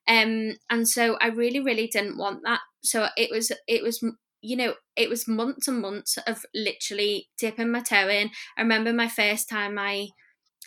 [0.07, 2.61] Um and so I really really didn't want that.
[2.83, 4.03] So it was it was
[4.41, 8.29] you know, it was months and months of literally dipping my toe in.
[8.57, 10.09] I remember my first time I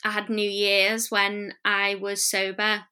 [0.04, 2.84] I had New Year's when I was sober.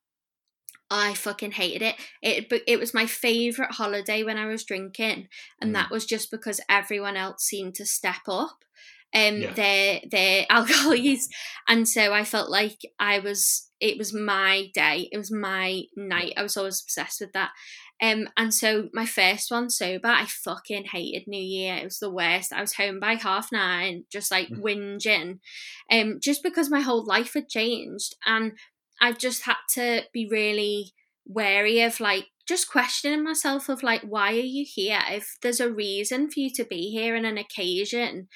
[0.90, 1.94] I fucking hated it.
[2.22, 5.28] It but it was my favorite holiday when I was drinking,
[5.60, 5.74] and Mm.
[5.74, 8.64] that was just because everyone else seemed to step up,
[9.14, 9.52] um, Yeah.
[9.54, 11.28] their their alcohol use,
[11.68, 13.62] and so I felt like I was.
[13.78, 15.06] It was my day.
[15.12, 16.32] It was my night.
[16.38, 17.50] I was always obsessed with that.
[18.00, 21.74] Um, and so my first one sober, I fucking hated New Year.
[21.76, 22.54] It was the worst.
[22.54, 24.60] I was home by half nine, just like Mm.
[24.62, 25.40] whinging,
[25.90, 28.52] um, just because my whole life had changed, and
[29.00, 30.92] I've just had to be really
[31.26, 35.00] wary of like just questioning myself of like why are you here?
[35.10, 38.28] If there's a reason for you to be here and an occasion,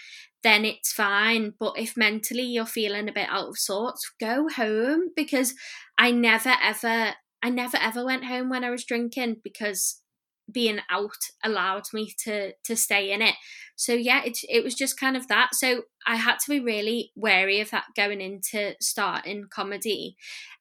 [0.42, 1.54] then it's fine.
[1.58, 5.54] But if mentally you're feeling a bit out of sorts, go home because
[5.98, 10.02] I never ever I never ever went home when I was drinking because
[10.52, 13.34] being out allowed me to to stay in it.
[13.76, 15.54] So yeah, it it was just kind of that.
[15.54, 20.16] So I had to be really wary of that going into starting comedy.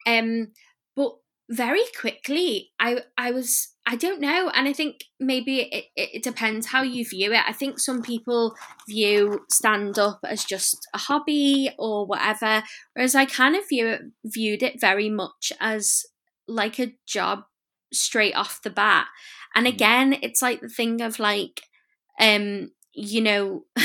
[0.07, 0.51] Um
[0.95, 1.13] but
[1.49, 6.67] very quickly I I was I don't know and I think maybe it, it, depends
[6.67, 7.41] how you view it.
[7.47, 8.53] I think some people
[8.87, 12.61] view stand up as just a hobby or whatever
[12.93, 16.05] whereas I kind of view it viewed it very much as
[16.47, 17.45] like a job
[17.91, 19.07] straight off the bat.
[19.55, 19.69] And Mm.
[19.73, 21.61] again, it's like the thing of like
[22.19, 23.63] um you know,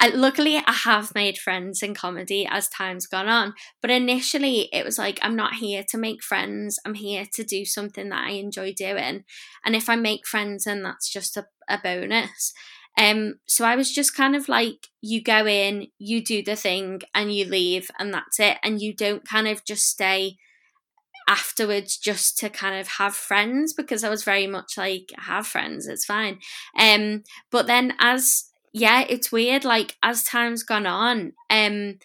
[0.00, 3.52] I, luckily I have made friends in comedy as time's gone on.
[3.82, 6.78] But initially it was like, I'm not here to make friends.
[6.86, 9.24] I'm here to do something that I enjoy doing.
[9.64, 12.54] And if I make friends, then that's just a, a bonus.
[12.96, 17.00] Um, so I was just kind of like, you go in, you do the thing,
[17.14, 18.58] and you leave, and that's it.
[18.62, 20.36] And you don't kind of just stay
[21.28, 25.86] afterwards just to kind of have friends because I was very much like have friends
[25.86, 26.38] it's fine
[26.78, 31.98] um but then as yeah it's weird like as time's gone on um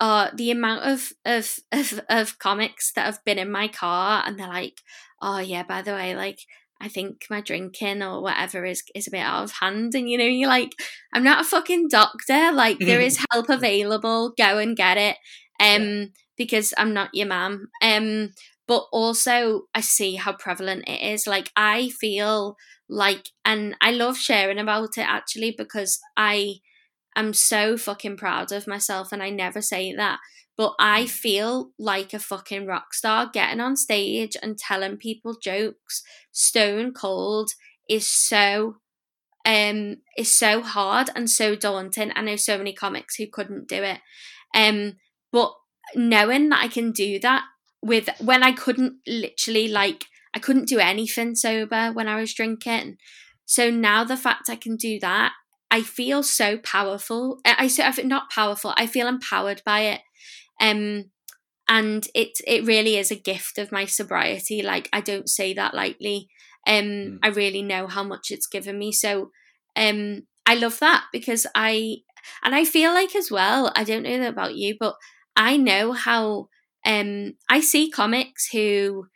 [0.00, 4.38] uh the amount of of of, of comics that have been in my car and
[4.38, 4.80] they're like
[5.20, 6.40] oh yeah by the way like
[6.82, 10.18] I think my drinking or whatever is is a bit out of hand, and you
[10.18, 10.72] know, you're like,
[11.12, 12.50] I'm not a fucking doctor.
[12.50, 14.30] Like, there is help available.
[14.36, 15.16] Go and get it.
[15.60, 16.04] Um, yeah.
[16.36, 17.68] because I'm not your mum.
[17.80, 18.30] Um,
[18.66, 21.26] but also I see how prevalent it is.
[21.26, 22.56] Like I feel
[22.88, 26.56] like, and I love sharing about it actually because I
[27.16, 30.18] am so fucking proud of myself, and I never say that.
[30.56, 31.08] But I mm.
[31.08, 37.50] feel like a fucking rock star getting on stage and telling people jokes stone cold
[37.88, 38.76] is so
[39.44, 42.12] um is so hard and so daunting.
[42.14, 43.98] I know so many comics who couldn't do it.
[44.54, 44.94] Um
[45.32, 45.52] but
[45.94, 47.44] knowing that I can do that
[47.82, 52.96] with when I couldn't literally like I couldn't do anything sober when I was drinking.
[53.44, 55.32] So now the fact I can do that,
[55.70, 57.40] I feel so powerful.
[57.44, 58.72] I say not powerful.
[58.76, 60.00] I feel empowered by it.
[60.60, 61.10] Um,
[61.68, 64.62] and it it really is a gift of my sobriety.
[64.62, 66.28] Like I don't say that lightly.
[66.66, 67.18] Um, mm.
[67.22, 68.92] I really know how much it's given me.
[68.92, 69.30] So,
[69.76, 71.96] um, I love that because I
[72.42, 73.72] and I feel like as well.
[73.74, 74.96] I don't know about you, but
[75.36, 76.48] I know how
[76.84, 79.06] um, I see comics who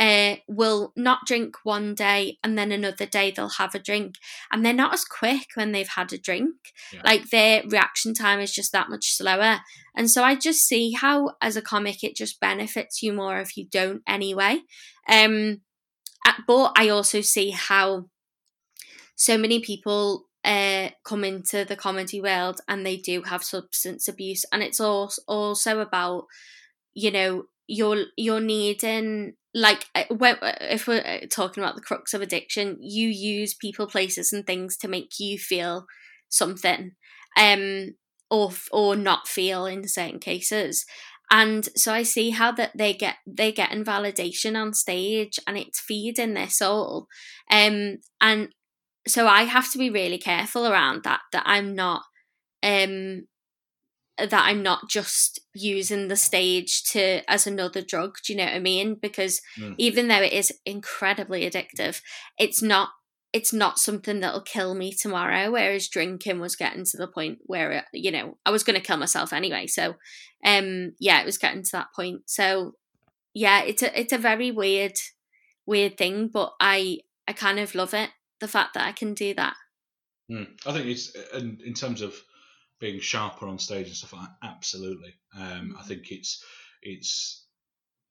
[0.00, 4.14] uh, will not drink one day and then another day they'll have a drink
[4.50, 6.54] and they're not as quick when they've had a drink.
[6.90, 7.02] Yeah.
[7.04, 9.60] like their reaction time is just that much slower.
[9.94, 13.58] And so i just see how as a comic it just benefits you more if
[13.58, 14.60] you don't anyway.
[15.06, 15.60] Um
[16.46, 18.06] but i also see how
[19.16, 24.46] so many people uh, come into the comedy world and they do have substance abuse
[24.50, 26.24] and it's also also about
[26.94, 32.14] you know you're you're needing like uh, uh, if we're uh, talking about the crux
[32.14, 35.86] of addiction you use people places and things to make you feel
[36.28, 36.92] something
[37.38, 37.90] um
[38.30, 40.84] or or not feel in certain cases.
[41.32, 45.80] And so i see how that they get they get invalidation on stage and it's
[45.80, 47.06] feeding their soul.
[47.50, 48.48] Um and
[49.08, 52.02] so i have to be really careful around that that i'm not
[52.62, 53.26] um
[54.26, 58.16] that I'm not just using the stage to as another drug.
[58.24, 58.96] Do you know what I mean?
[59.00, 59.74] Because mm.
[59.78, 62.00] even though it is incredibly addictive,
[62.38, 62.90] it's not
[63.32, 65.50] it's not something that'll kill me tomorrow.
[65.50, 68.86] Whereas drinking was getting to the point where it, you know I was going to
[68.86, 69.66] kill myself anyway.
[69.66, 69.94] So,
[70.44, 72.22] um, yeah, it was getting to that point.
[72.26, 72.72] So,
[73.34, 74.94] yeah, it's a it's a very weird
[75.66, 79.34] weird thing, but I I kind of love it the fact that I can do
[79.34, 79.54] that.
[80.30, 80.48] Mm.
[80.66, 82.14] I think it's in, in terms of
[82.80, 85.14] being sharper on stage and stuff like that, absolutely.
[85.36, 85.78] Um, mm-hmm.
[85.78, 86.42] I think it's
[86.82, 87.46] it's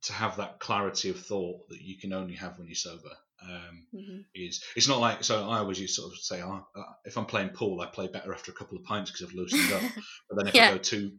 [0.04, 3.12] to have that clarity of thought that you can only have when you're sober.
[3.42, 4.18] Um, mm-hmm.
[4.36, 5.50] Is it's not like so.
[5.50, 6.66] I always used to sort of say, oh,
[7.06, 9.72] if I'm playing pool, I play better after a couple of pints because I've loosened
[9.72, 9.82] up.
[10.30, 10.70] But then if yeah.
[10.70, 11.12] I go to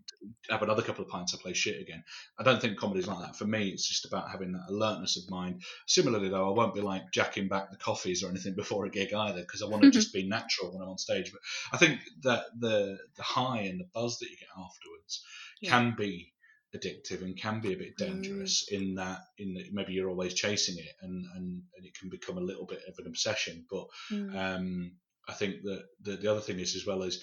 [0.50, 2.04] have another couple of pints, I play shit again.
[2.38, 3.36] I don't think comedy's like that.
[3.36, 5.62] For me, it's just about having that alertness of mind.
[5.86, 9.12] Similarly, though, I won't be like jacking back the coffees or anything before a gig
[9.12, 11.32] either because I want to just be natural when I'm on stage.
[11.32, 11.40] But
[11.72, 15.24] I think that the the high and the buzz that you get afterwards
[15.60, 15.70] yeah.
[15.70, 16.32] can be
[16.76, 18.80] addictive and can be a bit dangerous mm.
[18.80, 22.38] in that in that maybe you're always chasing it and, and, and it can become
[22.38, 24.36] a little bit of an obsession but mm.
[24.36, 24.92] um,
[25.28, 27.22] I think that the, the other thing is as well as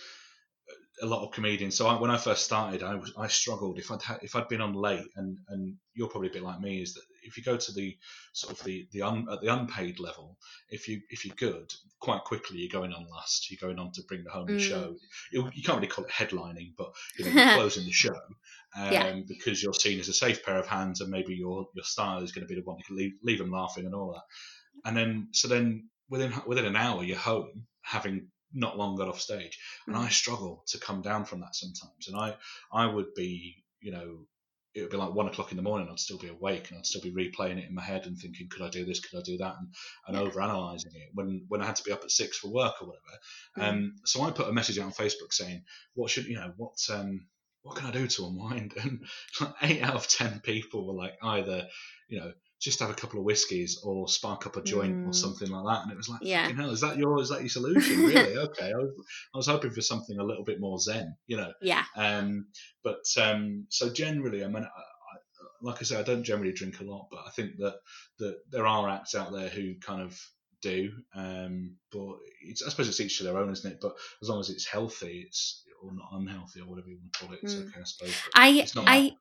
[1.01, 1.75] a lot of comedians.
[1.75, 4.47] So I, when I first started, I was I struggled if I'd ha- if I'd
[4.47, 7.43] been on late, and and you're probably a bit like me, is that if you
[7.43, 7.95] go to the
[8.33, 10.37] sort of the the un, at the unpaid level,
[10.69, 13.51] if you if you're good, quite quickly you're going on last.
[13.51, 14.59] You're going on to bring the home mm.
[14.59, 14.95] show.
[15.31, 18.15] You, you, can't really call it headlining, but you know you're closing the show
[18.75, 19.19] um, yeah.
[19.27, 22.31] because you're seen as a safe pair of hands, and maybe your your style is
[22.31, 24.89] going to be the one that can leave leave them laughing and all that.
[24.89, 29.21] And then so then within within an hour you're home having not long got off
[29.21, 29.95] stage, and.
[29.95, 32.07] I struggle to come down from that sometimes.
[32.07, 32.35] And I
[32.71, 34.19] I would be you know
[34.77, 35.87] it would be like one o'clock in the morning.
[35.89, 38.47] I'd still be awake and I'd still be replaying it in my head and thinking,
[38.47, 38.99] could I do this?
[38.99, 39.55] Could I do that?
[39.57, 39.73] And,
[40.07, 40.21] and yeah.
[40.21, 42.89] over analyzing it when when I had to be up at six for work or
[42.89, 43.17] whatever.
[43.57, 43.63] Mm.
[43.63, 45.63] Um, so I put a message out on Facebook saying,
[45.95, 47.25] what should you know what um
[47.63, 48.73] what can I do to unwind?
[48.83, 48.99] And
[49.41, 51.67] like eight out of ten people were like either
[52.07, 55.07] you know just have a couple of whiskies or spark up a joint Mm.
[55.09, 55.83] or something like that.
[55.83, 56.43] And it was like, Yeah.
[56.43, 57.99] fucking hell, is that your is that your solution?
[58.05, 58.37] Really?
[58.47, 58.71] okay.
[58.71, 58.91] I was,
[59.33, 61.53] I was hoping for something a little bit more zen, you know.
[61.61, 61.83] Yeah.
[61.95, 62.47] Um,
[62.83, 65.17] but um, so generally, I mean, I, I,
[65.61, 67.75] like I say, I don't generally drink a lot, but I think that
[68.19, 70.19] that there are acts out there who kind of
[70.61, 70.91] do.
[71.13, 73.77] Um, but it's, I suppose it's each to their own, isn't it?
[73.79, 73.93] But
[74.23, 77.33] as long as it's healthy, it's or not unhealthy or whatever you want to call
[77.33, 77.67] it, it's Mm.
[77.67, 78.15] okay, I suppose.
[78.33, 79.15] I it's I.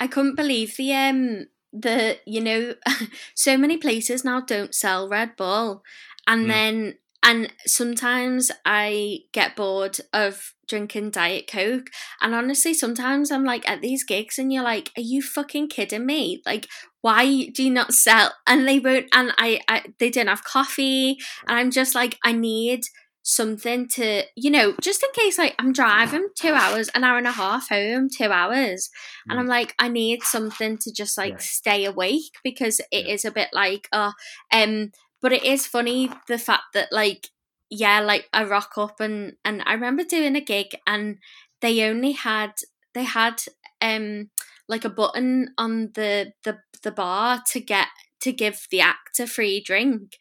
[0.00, 1.46] I couldn't believe the um
[1.80, 2.74] the you know
[3.34, 5.82] so many places now don't sell Red Bull.
[6.26, 6.48] And Mm.
[6.48, 11.88] then and sometimes I get bored of drinking Diet Coke.
[12.20, 16.06] And honestly sometimes I'm like at these gigs and you're like are you fucking kidding
[16.06, 16.42] me?
[16.46, 16.68] Like
[17.00, 18.32] why do you not sell?
[18.46, 21.18] And they won't and I, I they don't have coffee.
[21.48, 22.84] And I'm just like I need
[23.28, 27.26] something to you know just in case like I'm driving two hours an hour and
[27.26, 28.88] a half home two hours
[29.28, 29.40] and Mm.
[29.40, 31.38] I'm like, I need something to just like Yeah.
[31.38, 33.30] stay awake because it is Yeah.
[33.30, 34.12] a bit like, uh,
[34.52, 37.30] um, but it is funny the fact that like,
[37.68, 41.18] yeah, like I rock up and and I remember doing a gig and
[41.60, 42.52] they only had
[42.94, 43.42] they had
[43.80, 44.30] um
[44.68, 47.88] like a button on the the the bar to get
[48.20, 50.16] to give the act a free drink.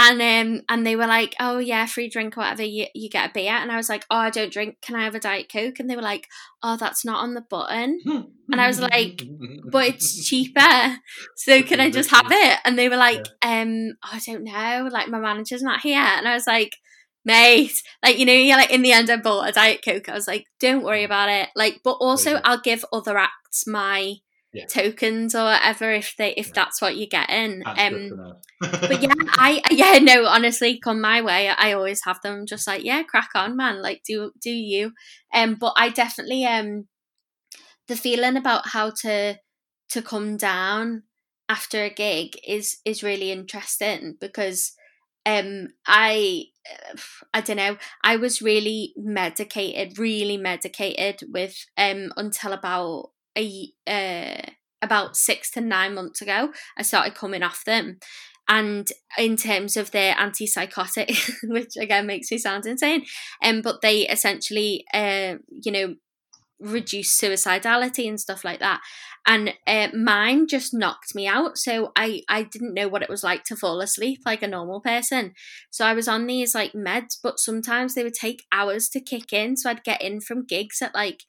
[0.00, 3.30] And um and they were like, Oh yeah, free drink or whatever, you, you get
[3.30, 5.50] a beer and I was like, Oh, I don't drink, can I have a Diet
[5.52, 5.80] Coke?
[5.80, 6.28] And they were like,
[6.62, 8.00] Oh, that's not on the button
[8.50, 9.22] And I was like,
[9.70, 10.60] but it's cheaper.
[11.36, 12.58] So can I just have it?
[12.64, 15.98] And they were like, um, I don't know, like my manager's not here.
[15.98, 16.76] And I was like,
[17.24, 17.72] mate,
[18.02, 20.08] like you know, yeah, like in the end I bought a Diet Coke.
[20.08, 21.48] I was like, don't worry about it.
[21.56, 24.16] Like, but also I'll give other acts my
[24.52, 24.64] Yeah.
[24.70, 26.52] tokens or whatever if they if Yeah.
[26.54, 27.64] that's what you're getting.
[27.76, 28.16] Um
[28.86, 31.48] but yeah, I yeah no, honestly, come my way.
[31.50, 33.82] I always have them just like yeah, crack on, man.
[33.82, 34.92] Like do do you?
[35.34, 36.88] Um, but I definitely um,
[37.86, 39.38] the feeling about how to
[39.90, 41.04] to come down
[41.48, 44.72] after a gig is is really interesting because
[45.26, 46.44] um I
[47.34, 54.50] I don't know I was really medicated, really medicated with um until about a uh
[54.82, 56.52] about six to nine months ago.
[56.76, 57.98] I started coming off them.
[58.48, 63.04] And in terms of their antipsychotic, which again makes me sound insane,
[63.42, 65.94] um, but they essentially, uh, you know,
[66.60, 68.80] reduce suicidality and stuff like that.
[69.26, 73.22] And uh, mine just knocked me out, so I I didn't know what it was
[73.22, 75.34] like to fall asleep like a normal person.
[75.70, 79.32] So I was on these like meds, but sometimes they would take hours to kick
[79.32, 79.58] in.
[79.58, 81.24] So I'd get in from gigs at like,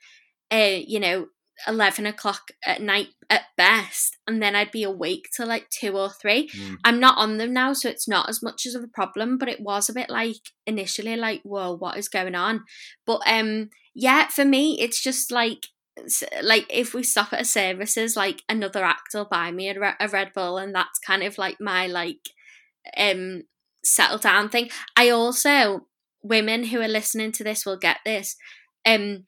[0.51, 1.27] uh, you know,
[1.67, 6.09] 11 o'clock at night at best and then i'd be awake till like two or
[6.09, 6.49] three.
[6.49, 6.77] Mm.
[6.83, 9.49] i'm not on them now so it's not as much as of a problem but
[9.49, 12.63] it was a bit like initially like whoa what is going on?
[13.05, 15.67] But um yeah for me it's just like
[16.41, 20.07] like if we stop at a services like another act will buy me a, a
[20.07, 22.29] red bull and that's kind of like my like
[22.97, 23.43] um
[23.83, 24.69] settle down thing.
[24.95, 25.87] I also
[26.21, 28.35] women who are listening to this will get this.
[28.85, 29.25] Um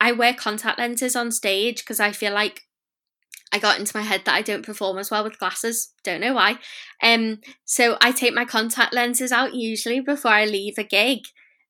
[0.00, 2.62] I wear contact lenses on stage because I feel like
[3.52, 5.92] I got into my head that I don't perform as well with glasses.
[6.04, 6.58] Don't know why.
[7.02, 11.20] Um, so I take my contact lenses out usually before I leave a gig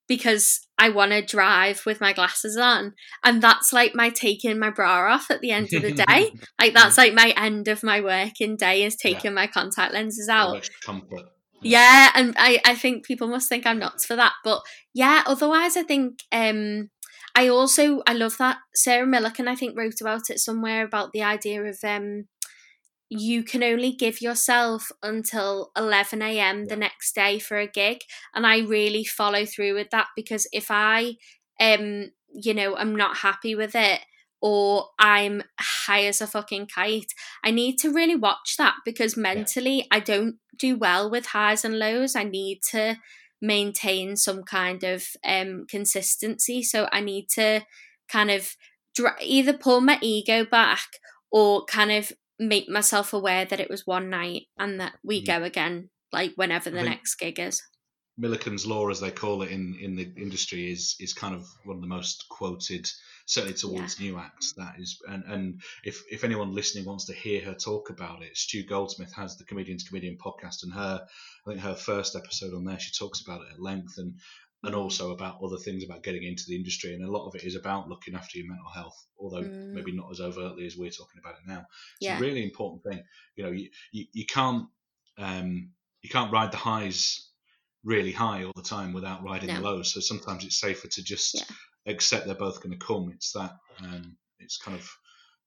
[0.08, 4.70] because I want to drive with my glasses on, and that's like my taking my
[4.70, 6.32] bra off at the end of the day.
[6.60, 9.12] like that's like my end of my working day is Yeah.
[9.12, 10.68] taking my contact lenses out.
[10.84, 11.26] comfort.
[11.60, 14.32] Yeah, and I, I think people must think I'm nuts for that.
[14.44, 14.62] But
[14.94, 16.90] yeah, otherwise I think um
[17.38, 21.22] I also I love that Sarah Millican I think wrote about it somewhere about the
[21.22, 22.24] idea of um
[23.10, 26.66] you can only give yourself until 11 a.m.
[26.66, 27.98] the next day for a gig
[28.34, 31.12] and I really follow through with that because if I
[31.60, 34.00] um you know I'm not happy with it
[34.42, 37.12] or I'm high as a fucking kite
[37.44, 41.78] I need to really watch that because mentally I don't do well with highs and
[41.78, 42.16] lows.
[42.16, 42.96] I need to
[43.40, 46.62] maintain some kind of um consistency.
[46.62, 47.62] So I need to
[48.08, 48.56] kind of
[48.94, 50.86] dr- either pull my ego back
[51.30, 55.26] or kind of make myself aware that it was one night and that we Mm.
[55.26, 57.62] go again like whenever the next gig is.
[58.18, 61.76] Millican's law, as they call it in, in the industry, is is kind of one
[61.76, 62.90] of the most quoted,
[63.26, 64.54] certainly towards new acts.
[64.56, 68.36] That is, and and if if anyone listening wants to hear her talk about it,
[68.36, 71.06] Stu Goldsmith has the Comedian's Comedian podcast, and her,
[71.46, 74.14] I think her first episode on there, she talks about it at length, and
[74.64, 77.44] and also about other things about getting into the industry, and a lot of it
[77.44, 79.72] is about looking after your mental health, although Mm.
[79.72, 81.60] maybe not as overtly as we're talking about it now.
[81.60, 82.16] It's Yeah.
[82.18, 83.04] a really important thing.
[83.36, 84.66] You know, you you, you can't
[85.16, 85.70] um,
[86.02, 87.27] you can't ride the highs
[87.84, 89.70] really high all the time without riding the No.
[89.70, 89.92] lows.
[89.92, 91.92] So sometimes it's safer to just Yeah.
[91.92, 93.10] accept they're both going to come.
[93.14, 93.52] It's that
[93.82, 94.88] um, it's kind of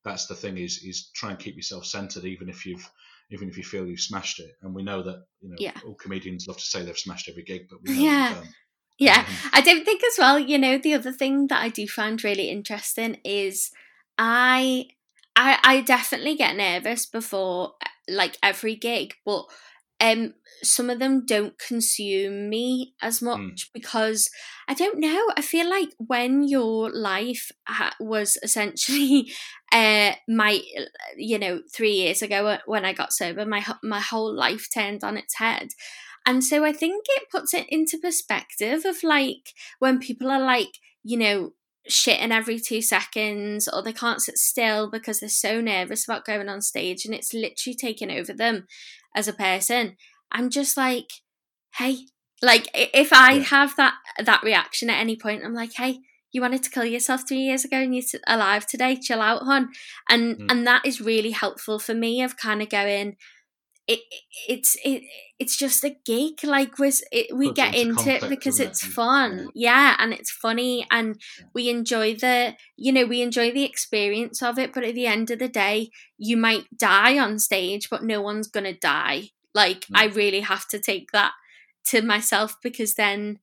[0.04, 2.90] that's the thing is is try and keep yourself centered even if you've
[3.30, 4.52] even if you feel you've smashed it.
[4.62, 5.74] And we know that you know Yeah.
[5.86, 8.34] all comedians love to say they've smashed every gig, but we know Yeah.
[8.42, 8.48] they.
[8.98, 10.38] Yeah, Um, I don't think as well.
[10.38, 13.72] You know, the other thing that I do find really interesting is
[14.20, 14.90] I,
[15.36, 17.74] I, I definitely get nervous before
[18.08, 19.46] like every gig, but
[20.02, 20.34] um,
[20.64, 24.30] some of them don't consume me as much because
[24.68, 25.28] I don't know.
[25.38, 29.32] I feel like when your life ha- was essentially,
[29.72, 30.60] uh, my,
[31.16, 35.18] you know, three years ago when I got sober, my my whole life turned on
[35.18, 35.70] its head.
[36.26, 40.78] And so I think it puts it into perspective of like when people are like,
[41.04, 41.54] you know,
[41.90, 46.48] shitting every two seconds or they can't sit still because they're so nervous about going
[46.48, 48.68] on stage and it's literally taking over them
[49.16, 49.98] as a person.
[50.32, 51.10] I'm just like,
[51.78, 52.06] hey,
[52.42, 53.44] like if I Yeah.
[53.44, 56.00] have that that reaction at any point, I'm like, hey,
[56.32, 58.96] you wanted to kill yourself three years ago and you're alive today.
[58.96, 59.70] Chill out, hon.
[60.10, 60.52] And Mm.
[60.52, 63.18] and that is really helpful for me of kind of going.
[63.94, 64.00] It,
[64.48, 65.04] it's it
[65.40, 68.68] it's just a gig like was it, we Puts get into into it because it?
[68.70, 69.50] it's And- fun.
[69.56, 69.96] yeah.
[70.00, 71.20] And it's funny and
[71.56, 75.32] we enjoy the you know we enjoy the experience of it but at the end
[75.32, 79.30] of the day you might die on stage but no one's gonna die.
[79.54, 81.34] Like i really have to take that
[81.90, 83.40] to myself because then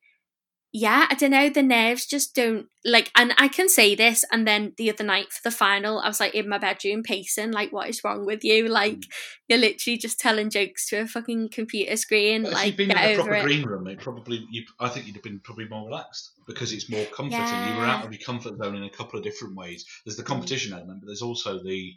[0.73, 4.47] yeah i don't know the nerves just don't like and i can say this and
[4.47, 7.73] then the other night for the final i was like in my bedroom pacing like
[7.73, 9.09] what is wrong with you like Mm.
[9.49, 13.13] you're literally just telling jokes to a fucking computer screen like you'd been get in
[13.13, 14.65] a proper it green room, it probably you.
[14.79, 17.65] I think you'd have been probably more relaxed because it's more comforting.
[17.65, 19.85] You were out of your comfort zone in a couple of different ways.
[20.05, 20.27] There's the Mm.
[20.27, 21.95] competition element, but there's also the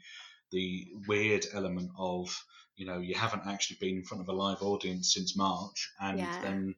[0.52, 2.34] the weird element of
[2.76, 6.20] you know you haven't actually been in front of a live audience since March, and
[6.20, 6.42] Yeah.
[6.42, 6.76] then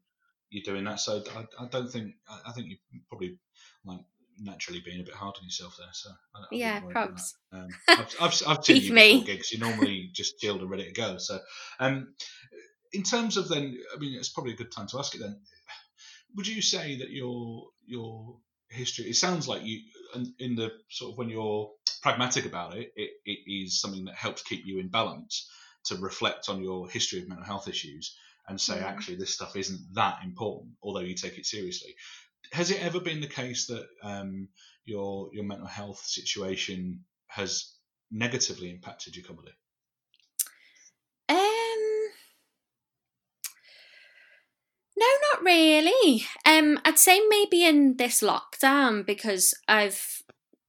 [0.54, 1.00] you're doing that.
[1.00, 2.78] So I, I don't think I, I think you
[3.10, 3.38] probably
[3.86, 4.00] like
[4.40, 5.88] naturally being a bit hard on yourself there.
[5.94, 7.34] So I, I yeah probs.
[7.52, 9.24] Um, I've, I've, I've seen you me.
[9.24, 9.52] gigs.
[9.52, 11.18] You're normally just chilled and ready to go.
[11.18, 11.40] So
[11.80, 12.14] um,
[12.94, 15.40] in terms of then, I mean, it's probably a good time to ask it then.
[16.36, 18.38] Would you say that your your
[18.70, 19.06] history?
[19.06, 19.82] It sounds like you,
[20.16, 21.70] in- in the sort of when you're
[22.02, 25.50] pragmatic about it, it, it is something that helps keep you in balance
[25.86, 28.16] to reflect on your history of mental health issues
[28.48, 28.84] and say, Mm.
[28.84, 31.96] actually, this stuff isn't that important, although you take it seriously.
[32.52, 34.50] Has it ever been the case that um,
[34.86, 37.74] your your mental health situation has
[38.12, 39.54] negatively impacted your comedy?
[41.30, 42.10] Um,
[44.96, 46.26] no, not really.
[46.46, 50.22] Um, I'd say maybe in this lockdown because I've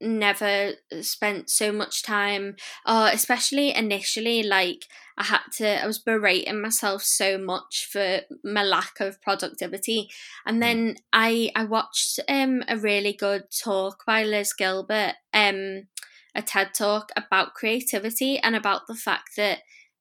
[0.04, 4.86] never spent so much time, uh, especially initially, like
[5.16, 10.10] I had to, I was berating myself so much for my lack of productivity,
[10.46, 15.88] and then I I watched um a really good talk by Liz Gilbert, um,
[16.34, 19.60] a TED talk about creativity and about the fact that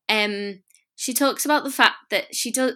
[0.10, 0.64] um
[1.04, 2.76] she talks about the fact that she does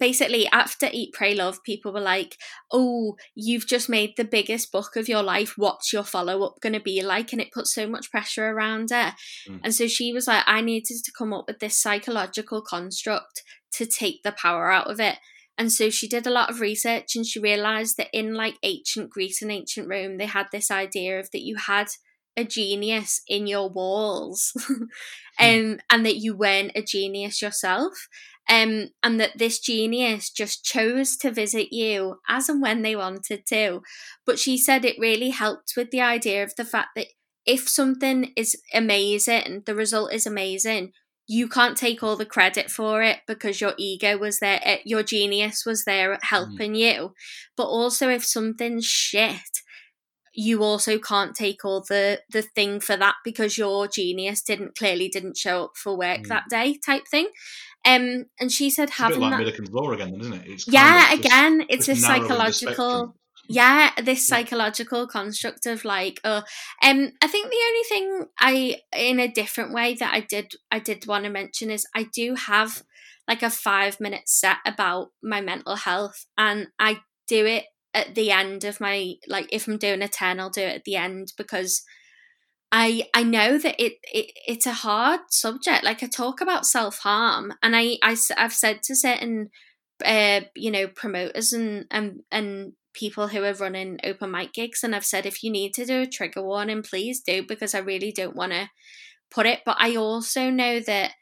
[0.00, 2.38] basically after eat pray love people were like
[2.72, 5.58] oh you've just made the biggest book of your life.
[5.58, 7.34] What's your follow-up going to be like?
[7.34, 9.12] And it puts so much pressure around her.
[9.46, 9.60] Mm.
[9.62, 13.84] and so she was like i needed to come up with this psychological construct to
[13.84, 15.18] take the power out of it.
[15.58, 19.10] And so she did a lot of research and she realized that in like ancient
[19.10, 21.88] greece and ancient rome they had this idea of that you had
[22.36, 24.52] a genius in your walls
[25.40, 28.08] um, and that you weren't a genius yourself
[28.48, 33.46] um, and that this genius just chose to visit you as and when they wanted
[33.46, 33.82] to.
[34.24, 37.08] But she said it really helped with the idea of the fact that
[37.44, 40.92] if something is amazing the result is amazing
[41.28, 45.02] you can't take all the credit for it because your ego was there eh, your
[45.02, 47.14] genius was there helping you.
[47.56, 49.62] But also if something's shit
[50.36, 55.08] you also can't take all the the thing for that because your genius didn't clearly
[55.08, 56.28] didn't show up for work Mm.
[56.28, 57.28] that day type thing
[57.84, 60.42] um and she said It's a bit having like that Millican's law again, isn't it?
[60.46, 63.16] It's yeah just- again it's a just narrowing the psychological
[63.48, 66.42] yeah this psychological construct of like oh
[66.82, 70.78] um i think the only thing i in a different way that i did i
[70.80, 72.82] did want to mention is i do have
[73.28, 77.64] like a five minute set about my mental health and i do it
[77.96, 80.84] at the end of my like if i'm doing a 10 i'll do it at
[80.84, 81.82] the end because
[82.72, 85.84] I I know that it, it it's a hard subject.
[85.84, 89.50] Like I talk about self harm, and I, I I've said to certain
[90.04, 94.94] uh, you know promoters and and and people who are running open mic gigs, and
[94.96, 98.12] I've said if you need to do a trigger warning, please do because I really
[98.12, 98.68] don't want to
[99.30, 99.60] put it.
[99.64, 101.12] But I also know that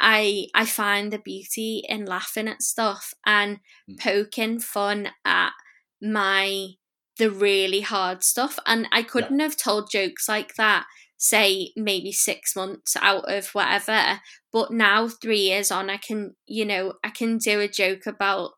[0.00, 4.00] I I find the beauty in laughing at stuff and Mm.
[4.00, 5.52] poking fun at
[6.00, 6.70] my
[7.18, 10.84] the really hard stuff and I couldn't have told jokes like that
[11.24, 14.20] say maybe six months out of whatever.
[14.52, 18.50] But now, three years on, I can, you know, I can do a joke about,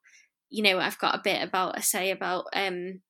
[0.51, 3.03] you know, I've got a bit about a say about, um,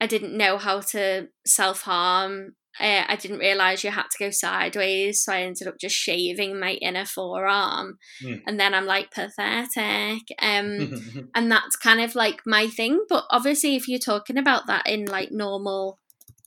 [0.00, 2.54] I didn't know how to self harm.
[2.80, 6.58] Uh, I didn't realize you had to go sideways, so I ended up just shaving
[6.60, 8.42] my inner forearm, Mm.
[8.46, 10.22] and then I'm like pathetic.
[10.40, 13.04] Um, and that's kind of like my thing.
[13.08, 15.98] But obviously, if you're talking about that in like normal,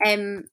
[0.06, 0.46] um,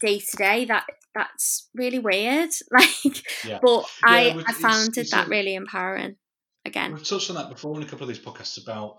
[0.00, 0.84] day to day, that
[1.14, 2.50] that's really weird.
[2.72, 3.58] Like, Yeah.
[3.62, 6.16] but I well, I found it's it that a- really empowering.
[6.64, 8.96] Again, We've touched on that before in a couple of these podcasts about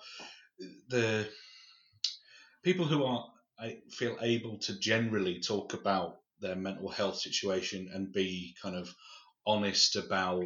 [0.88, 1.28] the
[2.64, 3.26] people who are
[3.60, 8.94] I feel able to generally talk about their mental health situation and be kind of
[9.46, 10.44] honest about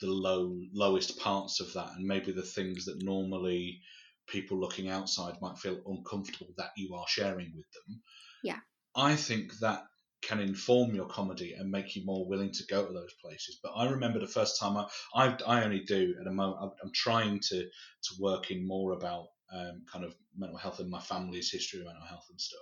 [0.00, 3.80] the low lowest parts of that and maybe the things that normally
[4.26, 8.02] people looking outside might feel uncomfortable that you are sharing with them.
[8.42, 8.58] Yeah.
[8.96, 9.84] I think that
[10.22, 13.58] can inform your comedy and make you more willing to go to those places.
[13.62, 16.72] But I remember the first time I I, I only do at a moment.
[16.82, 21.00] I'm, trying to to work in more about um, kind of mental health and my
[21.00, 22.60] family's history of mental health and stuff.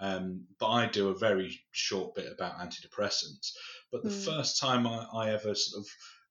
[0.00, 3.52] Um, but I do a very short bit about antidepressants.
[3.92, 4.24] But the Mm.
[4.24, 5.86] first time I, I ever sort of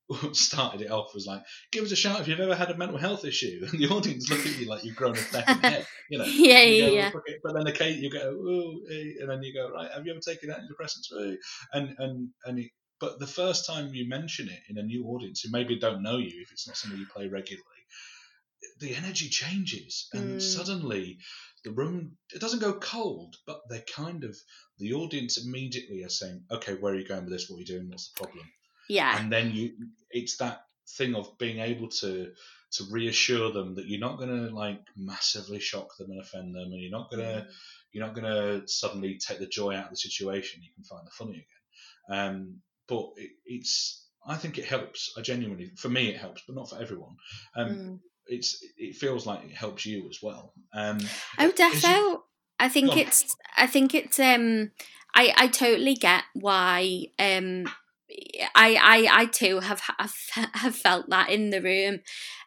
[0.36, 2.97] started it off was like, give us a shout if you've ever had a mental
[2.97, 3.66] health issue.
[3.72, 6.34] And the audience look at you like you've grown a second head, you know.
[6.36, 7.11] yeah, You yeah, go, yeah.
[7.16, 10.05] "Okay," But then the occasionally you go, oh, eh, and then you go, right, have
[10.05, 11.11] you ever taken antidepressants?
[11.34, 11.36] Eh,
[11.74, 15.41] And and and it, but the first time you mention it in a new audience
[15.41, 17.83] who maybe don't know you, if it's not something you play regularly,
[18.80, 20.41] the energy changes, and Mm.
[20.41, 21.20] suddenly
[21.64, 24.38] the room it doesn't go cold, but they're kind of
[24.80, 27.49] the audience immediately are saying, okay, where are you going with this?
[27.49, 27.89] What are you doing?
[27.89, 28.51] What's the problem?
[28.89, 29.74] Yeah, and then you
[30.09, 30.66] it's that
[30.97, 32.34] thing of being able to
[32.74, 36.72] to reassure them that you're not going to like massively shock them and offend them
[36.74, 37.47] and you're not going to
[37.91, 41.05] you're not going to suddenly take the joy out of the situation you can find
[41.07, 41.45] the funny
[42.09, 46.41] again um, but it, it's i think it helps i genuinely for me it helps
[46.45, 47.16] but not for everyone
[47.55, 47.99] um, Mm.
[48.28, 51.00] It's it feels like it helps you as well um,
[51.40, 52.22] Oh, defo.
[52.60, 53.36] I think it's.
[53.58, 54.20] I think it's.
[54.20, 54.72] Um,
[55.16, 57.06] I I totally get why.
[57.20, 57.66] Um,
[58.56, 60.14] I I I too have have
[60.54, 62.00] have felt that in the room,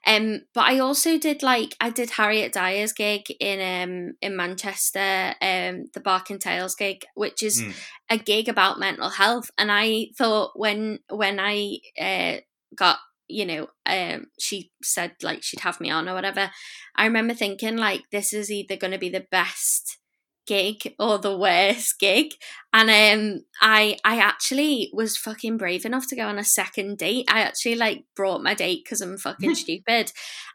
[0.06, 0.42] um.
[0.54, 5.86] But I also did like I did Harriet Dyer's gig in um in Manchester, um
[5.92, 7.74] the Barking Tales gig, which is Mm.
[8.10, 12.40] a gig about mental health, and I thought when when I uh
[12.74, 12.98] got
[13.28, 16.50] you know um she said like she'd have me on or whatever.
[16.96, 19.98] I remember thinking like this is either going to be the best
[20.46, 22.32] gig or the worst gig.
[22.72, 27.26] And um I I actually was fucking brave enough to go on a second date.
[27.28, 30.12] I actually like brought my date because I'm fucking stupid.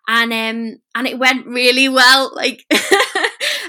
[0.08, 2.66] And um and it went really well like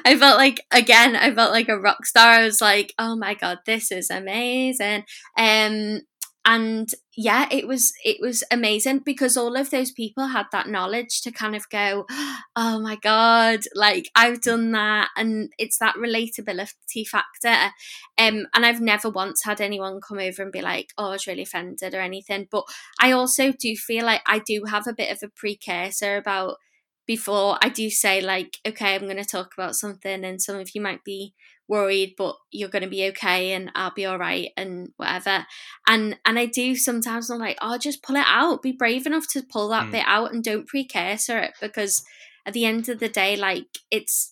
[0.05, 2.33] I felt like again I felt like a rock star.
[2.33, 5.05] I was like oh my god this is amazing.
[5.37, 6.01] Um
[6.45, 11.21] and yeah it was it was amazing because all of those people had that knowledge
[11.23, 12.05] to kind of go
[12.57, 15.09] oh my god like i've done that.
[15.17, 17.73] And it's that relatability factor.
[18.19, 21.27] Um and i've never once had anyone come over and be like oh i was
[21.27, 22.49] really offended or anything.
[22.51, 22.65] But
[23.01, 26.57] i also do feel like i do have a bit of a precursor about
[27.07, 30.71] before i do say like okay i'm going to talk about something and some of
[30.75, 31.35] you might be
[31.69, 35.47] worried but you're going to be okay and i'll be all right and whatever
[35.89, 39.27] and and i do sometimes i'm like oh just pull it out be brave enough
[39.29, 39.93] to pull that Mm.
[39.93, 42.05] bit out and don't precursor it because
[42.45, 44.32] at the end of the day like it's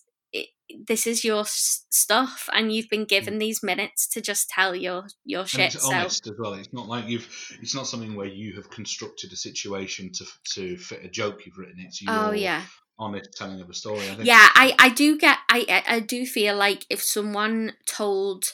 [0.87, 5.05] this is your s- stuff and you've been given these minutes to just tell your
[5.25, 6.53] your and shit it's so honest as well.
[6.53, 7.27] It's not like you've.
[7.61, 11.57] It's not something where you have constructed a situation to to fit a joke you've
[11.57, 11.75] written.
[11.79, 12.63] It's your oh yeah
[12.99, 13.99] honest telling of a story.
[13.99, 17.73] I think yeah i i do get i I- i do feel like if someone
[17.87, 18.53] told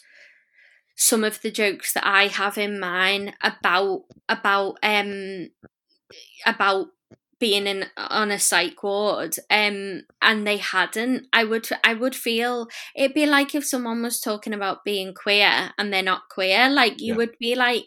[0.96, 5.50] some of the jokes that i have in mine about about um
[6.46, 6.88] about
[7.40, 12.68] being in on a psych ward um and they hadn't i would i would feel
[12.96, 17.00] it'd be like if someone was talking about being queer and they're not queer like
[17.00, 17.18] you Yeah.
[17.18, 17.86] would be like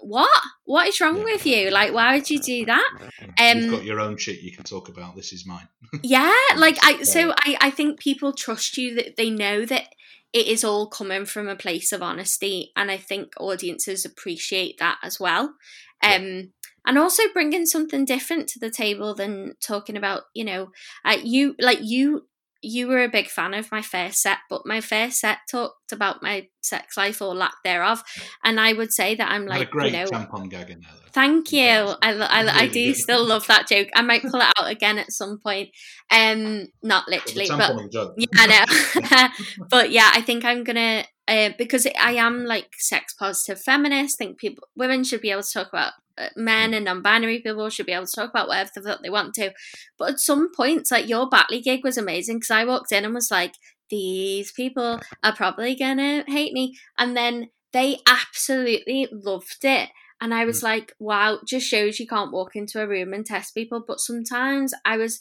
[0.00, 0.30] what
[0.64, 1.24] what is wrong Yeah.
[1.24, 4.50] with you like why would you do that You've um got your own shit you
[4.52, 5.14] can talk about.
[5.14, 5.68] This is mine.
[6.02, 9.84] yeah like i so i i think people trust you that they know that
[10.32, 14.98] it is all coming from a place of honesty and i think audiences appreciate that
[15.02, 15.54] as well
[16.02, 16.42] Yeah.
[16.86, 20.70] And also bringing something different to the table than talking about you know
[21.04, 22.26] uh, you like you
[22.64, 26.22] you were a big fan of my first set but my first set talked about
[26.22, 28.02] my sex life or lack thereof
[28.44, 30.90] and i would say that i'm like a great you know tampon gag in there.
[30.92, 31.02] Though.
[31.12, 31.68] Thank you.
[31.68, 32.96] I, I, I do good.
[32.96, 33.88] still love that joke.
[33.94, 35.68] I might pull it out again at some point.
[36.10, 37.76] Um, not literally, but
[38.16, 39.66] yeah, I know.
[39.70, 44.16] but yeah, I think I'm gonna uh, because I am like sex positive feminist.
[44.18, 45.92] Think people, women should be able to talk about
[46.36, 49.52] men and non-binary people should be able to talk about whatever they want to.
[49.98, 53.14] But at some points, like your Batley gig was amazing because I walked in and
[53.14, 53.54] was like,
[53.90, 59.90] these people are probably gonna hate me, and then they absolutely loved it.
[60.20, 60.64] And I was mm.
[60.64, 63.82] like, wow, just shows you can't walk into a room and test people.
[63.86, 65.20] But sometimes I was,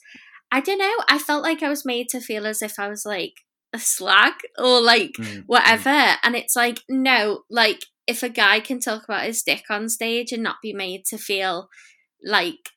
[0.52, 3.04] I don't know, I felt like I was made to feel as if I was
[3.06, 3.34] like
[3.74, 5.44] a slag or like mm.
[5.48, 6.18] whatever.
[6.24, 10.32] And it's like, no, like if a guy can talk about his dick on stage
[10.32, 11.70] and not be made to feel
[12.24, 12.70] like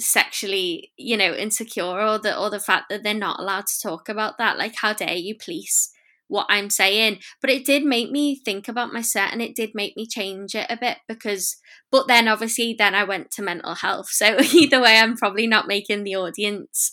[0.00, 4.08] sexually, you know, insecure or the or the fact that they're not allowed to talk
[4.08, 5.90] about that, like how dare you police
[6.28, 7.18] what I'm saying.
[7.40, 10.54] But it did make me think about my set and it did make me change
[10.54, 11.56] it a bit because,
[11.90, 14.10] but then obviously, then I went to mental health.
[14.10, 16.92] So either way, I'm probably not making the audience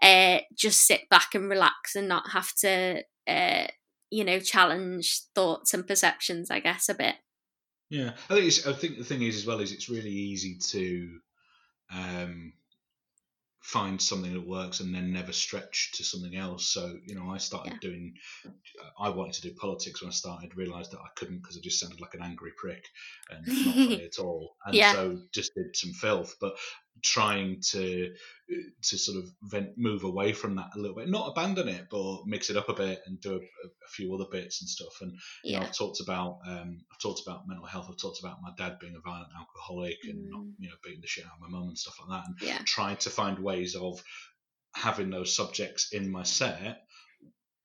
[0.00, 3.66] uh, just sit back and relax and not have to, uh,
[4.14, 7.16] you know, challenge thoughts and perceptions, I guess, a bit.
[7.90, 10.56] Yeah, I think it's, I think the thing is as well is it's really easy
[10.70, 11.18] to
[11.92, 12.52] um,
[13.60, 16.72] find something that works and then never stretch to something else.
[16.72, 17.78] So, you know, I started yeah.
[17.80, 18.14] doing,
[19.00, 21.80] I wanted to do politics when I started, realised that I couldn't because I just
[21.80, 22.84] sounded like an angry prick
[23.30, 24.54] and not funny at all.
[24.64, 24.92] And yeah.
[24.92, 26.36] so just did some filth.
[26.40, 26.54] But
[27.02, 28.12] trying to
[28.82, 32.26] to sort of vent, move away from that a little bit, not abandon it, but
[32.26, 35.00] mix it up a bit and do a, a few other bits and stuff.
[35.00, 35.60] And you yeah.
[35.60, 37.86] know, I've talked about um, I've talked about mental health.
[37.88, 40.10] I've talked about my dad being a violent alcoholic mm.
[40.10, 40.52] and not mm.
[40.58, 42.28] you know beating the shit out of my mum and stuff like that.
[42.28, 42.58] And yeah.
[42.64, 44.02] trying to find ways of
[44.74, 46.82] having those subjects in my set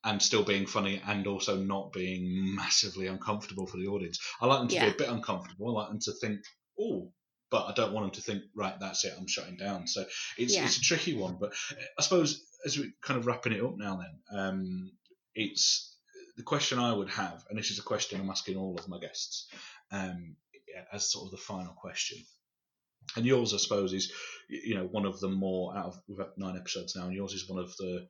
[0.06, 4.20] and still being funny and also not being massively uncomfortable for the audience.
[4.40, 4.86] I like them to yeah.
[4.86, 5.70] be a bit uncomfortable.
[5.70, 6.40] I like them to think,
[6.80, 7.12] oh,
[7.52, 9.88] but I don't want them to think, right, that's it, I'm shutting down.
[9.88, 10.06] So
[10.38, 10.66] it's yeah.
[10.66, 11.38] it's a tricky one.
[11.40, 11.54] But
[11.98, 14.92] I suppose as we're kind of wrapping it up now, then um,
[15.36, 15.96] it's
[16.38, 19.00] the question I would have, and this is a question I'm asking all of my
[19.00, 19.48] guests
[19.92, 20.36] um,
[20.94, 22.20] as sort of the final question.
[23.16, 24.12] And yours, I suppose, is
[24.50, 27.34] you know one of the more out of we've had nine episodes now, and yours
[27.34, 28.08] is one of the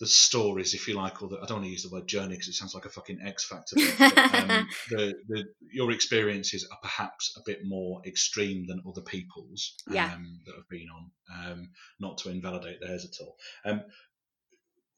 [0.00, 2.34] the stories, if you like, or the, I don't want to use the word journey
[2.34, 3.76] because it sounds like a fucking X Factor.
[3.98, 9.74] But, um, the, the, your experiences are perhaps a bit more extreme than other people's
[10.14, 11.10] um, that have been on.
[11.32, 11.70] Um,
[12.00, 13.36] not to invalidate theirs at all.
[13.64, 13.82] Um,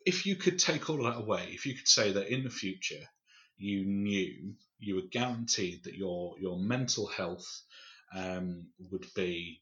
[0.07, 3.09] if you could take all that away, if you could say that in the future
[3.59, 7.63] you knew you were guaranteed that your your mental health
[8.15, 9.61] um, would be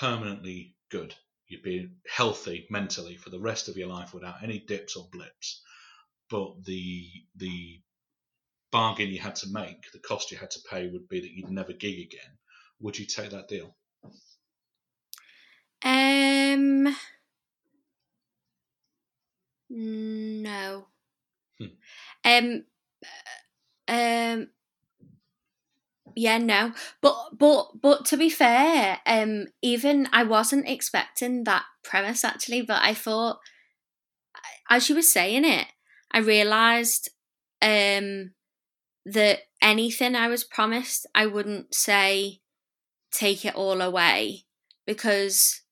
[0.00, 1.14] permanently good
[1.48, 5.62] you'd be healthy mentally for the rest of your life without any dips or blips.
[6.30, 7.80] But the the
[8.72, 11.50] bargain you had to make, the cost you had to pay would be that you'd
[11.50, 12.38] never gig again.
[12.80, 13.76] Would you take that deal?
[15.82, 16.94] Um
[19.68, 20.86] no.
[21.58, 21.66] Hmm.
[22.24, 22.64] Um
[23.88, 24.48] um
[26.16, 26.72] yeah no.
[27.02, 32.80] But but but to be fair um even i wasn't expecting that premise actually but
[32.82, 33.38] i thought
[34.68, 35.66] as you were saying it
[36.10, 37.10] i realized
[37.62, 38.32] um
[39.04, 42.40] that anything i was promised i wouldn't say
[43.12, 44.44] take it all away
[44.86, 45.62] because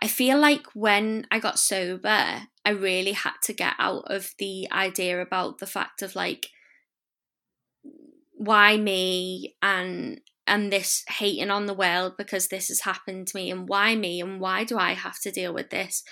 [0.00, 4.66] i feel like when i got sober i really had to get out of the
[4.72, 6.48] idea about the fact of like
[8.36, 13.50] why me and and this hating on the world because this has happened to me
[13.50, 16.04] and why me and why do I have to deal with this?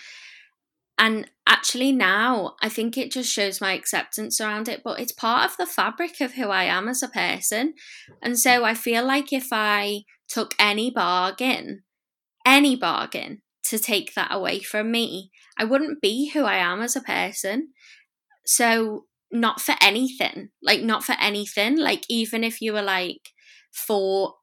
[0.98, 5.48] And actually now I think it just shows my acceptance around it, but it's part
[5.48, 7.74] of the fabric of who I am as a person.
[8.22, 11.82] And so I feel like if I took any bargain,
[12.44, 16.96] any bargain to take that away from me, I wouldn't be who I am as
[16.96, 17.68] a person.
[18.46, 23.30] So not for anything like not for anything like even if you were like
[23.72, 24.34] for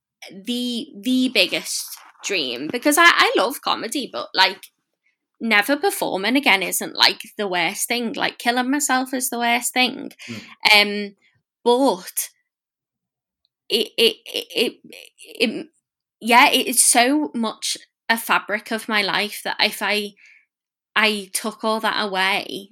[0.45, 1.85] the the biggest
[2.23, 4.65] dream because I, I love comedy but like
[5.39, 10.11] never performing again isn't like the worst thing like killing myself is the worst thing
[10.29, 10.41] mm.
[10.75, 11.15] um
[11.63, 12.29] but
[13.69, 14.73] it it, it it
[15.39, 15.67] it
[16.19, 17.77] yeah it's so much
[18.07, 20.11] a fabric of my life that if i
[20.95, 22.69] i took all that away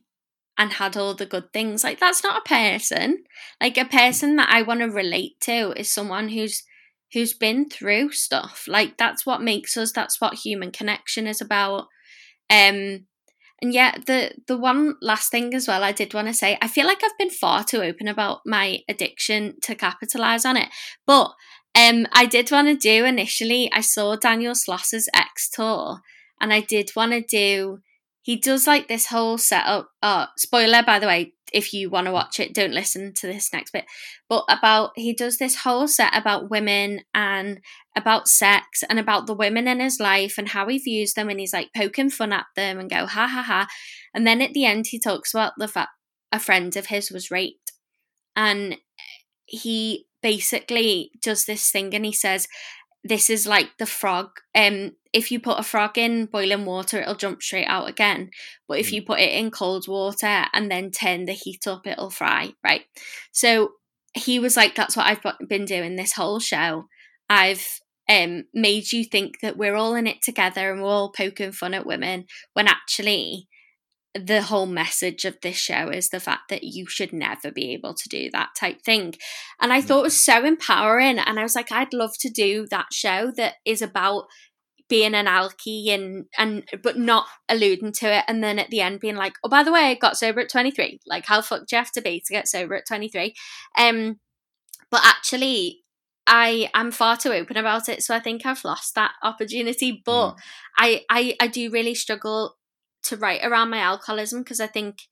[0.60, 1.86] and had all the good things.
[1.86, 3.24] Like that's not a person.
[3.62, 6.64] Like a person that I want to relate to is someone who's
[7.14, 8.66] who's been through stuff.
[8.68, 11.88] Like that's what makes us that's what human connection is about.
[12.50, 13.06] Um
[13.62, 16.68] and yeah, the the one last thing as well I did want to say, I
[16.68, 20.68] feel like I've been far too open about my addiction to capitalize on it.
[21.08, 21.32] But
[21.74, 26.02] um I did want to do initially I saw Daniel Sloss's X tour
[26.42, 27.80] and I did want to do
[28.22, 29.90] he does like this whole setup.
[30.04, 33.52] Oh, spoiler by the way, if you want to watch it, don't listen to this
[33.52, 33.86] next bit.
[34.28, 37.62] But about he does this whole set about women and
[37.96, 41.40] about sex and about the women in his life and how he views them and
[41.40, 43.68] he's like poking fun at them and go ha ha ha.
[44.14, 45.92] And then at the end he talks about the fact
[46.32, 47.72] a friend of his was raped
[48.36, 48.78] and
[49.46, 52.48] he basically does this thing and he says
[53.04, 54.30] this is like the frog.
[54.56, 58.30] Um if you put a frog in boiling water it'll jump straight out again.
[58.68, 58.94] But if Mm.
[58.94, 62.84] you put it in cold water and then turn the heat up it'll fry right?
[63.32, 63.74] So
[64.16, 66.88] he was like that's what i've been doing this whole show.
[67.30, 67.66] I've
[68.10, 71.74] um made you think that we're all in it together and we're all poking fun
[71.76, 73.48] at women when actually
[74.16, 77.94] the whole message of this show is the fact that you should never be able
[77.94, 79.14] to do that type thing.
[79.62, 81.20] And I thought it was so empowering.
[81.20, 84.26] And I was like, I'd love to do that show that is about
[84.88, 89.00] being an alky and and but not alluding to it and then at the end
[89.00, 91.76] being like oh by the way I got sober at 23 like how fucked do
[91.76, 93.36] you have to be to get sober at 23
[93.78, 94.20] um
[94.90, 95.84] but actually
[96.26, 100.36] I am far too open about it so I think I've lost that opportunity but
[100.76, 102.56] I, I I do really struggle
[103.04, 105.04] to write around my alcoholism because I think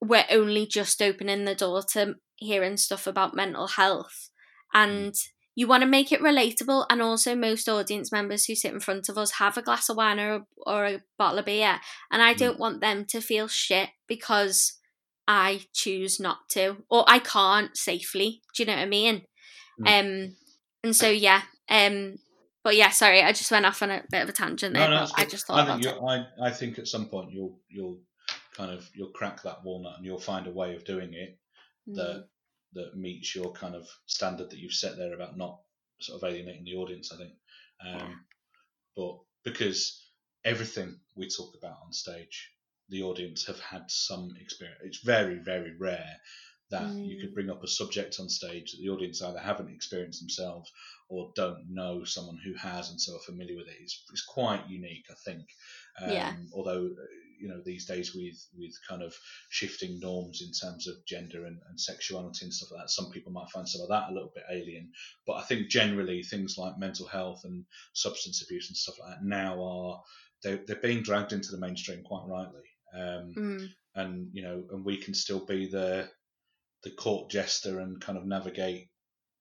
[0.00, 4.30] we're only just opening the door to hearing stuff about mental health.
[4.72, 5.14] And
[5.54, 9.08] you want to make it relatable and also most audience members who sit in front
[9.08, 11.80] of us have a glass of wine or, or a bottle of beer.
[12.10, 14.78] And I don't want them to feel shit because
[15.28, 19.22] I choose not to or I can't safely do you know what I mean?
[19.86, 20.36] Um
[20.82, 22.16] and so yeah um
[22.62, 24.94] but yeah sorry I just went off on a bit of a tangent there No,
[24.96, 28.00] no, but I just thought I think I, I think at some point you'll you'll
[28.56, 31.36] kind of you'll crack that walnut and you'll find a way of doing it
[31.88, 31.94] Mm.
[31.96, 32.28] that
[32.74, 35.60] that meets your kind of standard that you've set there about not
[36.00, 37.10] sort of alienating the audience.
[37.10, 37.32] I think,
[37.84, 38.20] um,
[38.94, 40.10] but because
[40.44, 42.52] everything we talk about on stage,
[42.90, 44.80] the audience have had some experience.
[44.84, 46.16] It's very very rare
[46.70, 47.34] that you could Mm.
[47.34, 50.70] bring up a subject on stage that the audience either haven't experienced themselves
[51.10, 53.76] or don't know someone who has and so are familiar with it.
[53.80, 55.42] It's, it's quite unique, I think.
[56.00, 56.36] Um, Yeah.
[56.54, 57.06] Although, uh,
[57.40, 59.14] you know, these days with with kind of
[59.48, 63.32] shifting norms in terms of gender and, and sexuality and stuff like that, some people
[63.32, 64.92] might find some of that a little bit alien.
[65.26, 69.24] But I think generally things like mental health and substance abuse and stuff like that
[69.24, 70.02] now are
[70.42, 72.68] they're, they're being dragged into the mainstream quite rightly.
[72.94, 73.68] Um, Mm.
[73.94, 76.08] and you know, and we can still be the
[76.84, 78.88] the court jester and kind of navigate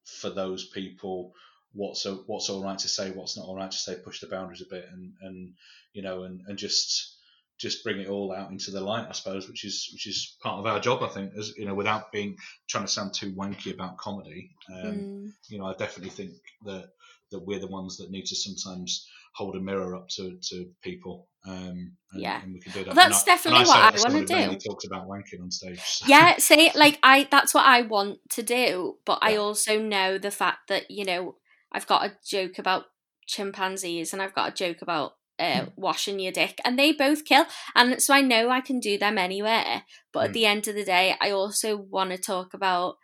[0.06, 1.34] for those people
[1.74, 4.28] what's a, what's all right to say, what's not all right to say, push the
[4.28, 5.54] boundaries a bit, and and
[5.94, 7.16] you know, and and just
[7.60, 10.60] just bring it all out into the light, I suppose, which is which is part
[10.60, 12.38] of our job, I think, as you know, without being
[12.70, 14.52] trying to sound too wanky about comedy.
[14.72, 15.32] Um, Mm.
[15.50, 16.32] You know, I definitely think
[16.66, 16.86] that
[17.32, 21.28] that we're the ones that need to sometimes hold a mirror up to, to people.
[21.46, 22.42] Um, and, Yeah.
[22.42, 22.96] and we can do that.
[22.96, 24.70] Well, that's I- definitely and what I who mainly do.
[24.70, 25.80] Talks about wanking on stage.
[25.80, 30.18] so- yeah say like i that's what i want to do but i also know
[30.18, 31.36] the fact that you know
[31.72, 32.86] i've got a joke about
[33.28, 35.70] chimpanzees and i've got a joke about uh, Hmm.
[35.78, 39.18] washing your dick and they both kill and so i know i can do them
[39.18, 40.34] anywhere but at Hmm.
[40.34, 42.98] the end of the day i also want to talk about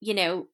[0.00, 0.48] you know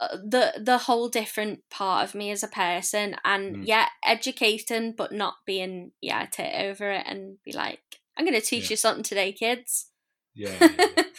[0.00, 3.66] uh, the the whole different part of me as a person and Mm.
[3.66, 8.64] yeah educating but not being yeah tit over it and be like i'm gonna teach
[8.64, 8.70] Yeah.
[8.70, 9.90] you something today kids
[10.34, 10.68] yeah, yeah,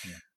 [0.07, 0.13] yeah.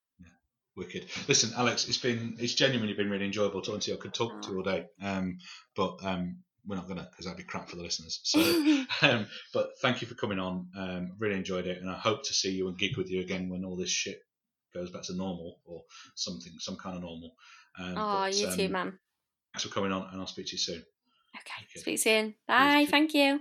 [0.76, 1.06] Wicked.
[1.26, 3.96] Listen, Alex, it's been it's genuinely been really enjoyable talking to you.
[3.96, 5.38] I could talk to you all day, um,
[5.74, 8.20] but um, we're not gonna because that'd be crap for the listeners.
[8.24, 8.40] So,
[9.02, 10.68] um, but thank you for coming on.
[10.76, 13.48] Um, really enjoyed it, and I hope to see you and gig with you again
[13.48, 14.20] when all this shit
[14.74, 15.82] goes back to normal or
[16.14, 17.32] something, some kind of normal.
[17.78, 18.98] Um, Oh, but, you too, um, man.
[19.54, 20.84] Thanks for coming on, and I'll speak to you soon.
[21.34, 21.80] Okay, okay.
[21.80, 22.34] speak soon.
[22.46, 22.86] Bye.
[22.88, 23.40] Thank you.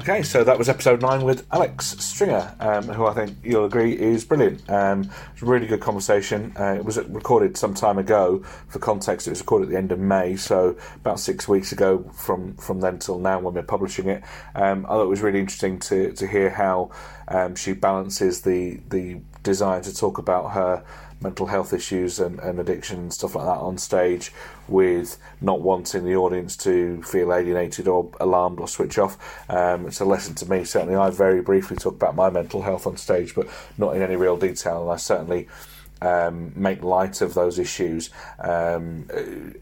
[0.00, 3.92] Okay, so that was episode nine with Alex Stringer, um, who I think you'll agree
[3.92, 4.62] is brilliant.
[4.70, 6.54] Um, it's a really good conversation.
[6.58, 8.38] Uh, it was recorded some time ago.
[8.68, 12.10] For context, it was recorded at the end of May, so about six weeks ago
[12.14, 14.24] from, from then till now when we're publishing it.
[14.54, 16.92] Um, I thought it was really interesting to, to hear how
[17.28, 20.82] um, she balances the the desire to talk about her
[21.22, 24.32] mental health issues and, and addiction and stuff like that on stage
[24.68, 29.18] with not wanting the audience to feel alienated or alarmed or switch off.
[29.50, 30.64] Um, it's a lesson to me.
[30.64, 34.16] Certainly, I very briefly talk about my mental health on stage, but not in any
[34.16, 34.82] real detail.
[34.82, 35.48] And I certainly
[36.02, 38.10] um, make light of those issues.
[38.38, 39.08] Um,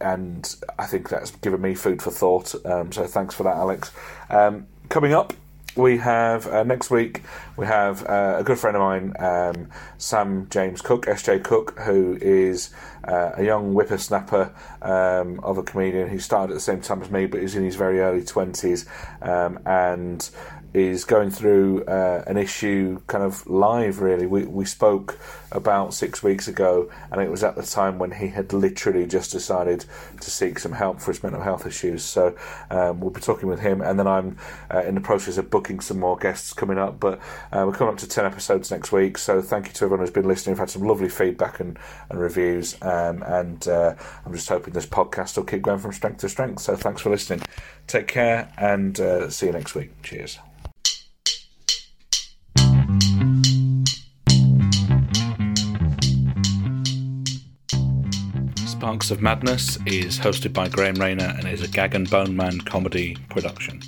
[0.00, 2.54] and I think that's given me food for thought.
[2.64, 3.92] Um, so thanks for that, Alex.
[4.30, 5.32] Um, coming up,
[5.78, 7.22] we have uh, next week
[7.56, 12.18] we have uh, a good friend of mine, um, Sam James Cook, SJ Cook, who
[12.20, 12.70] is
[13.04, 14.52] uh, a young whippersnapper
[14.82, 16.08] um, of a comedian.
[16.08, 18.86] Who started at the same time as me, but is in his very early twenties,
[19.22, 20.28] um, and
[20.74, 24.26] is going through uh, an issue kind of live really.
[24.26, 25.18] We, we spoke
[25.50, 29.32] about six weeks ago and it was at the time when he had literally just
[29.32, 29.86] decided
[30.20, 32.04] to seek some help for his mental health issues.
[32.04, 32.36] So
[32.70, 34.36] um, we'll be talking with him and then i'm
[34.72, 37.18] uh, in the process of booking some more guests coming up but
[37.50, 39.16] uh, we're coming up to 10 episodes next week.
[39.16, 40.54] So thank you to everyone who's been listening.
[40.54, 41.78] We've had some lovely feedback and,
[42.10, 43.94] and reviews um, and uh,
[44.24, 46.60] i'm just hoping this podcast will keep going from strength to strength.
[46.60, 47.42] So thanks for listening.
[47.86, 49.90] Take care and uh, see you next week.
[50.02, 50.38] Cheers
[58.78, 62.60] Sparks of Madness is hosted by Graham Rayner and is a Gag and Bone Man
[62.60, 63.82] comedy production.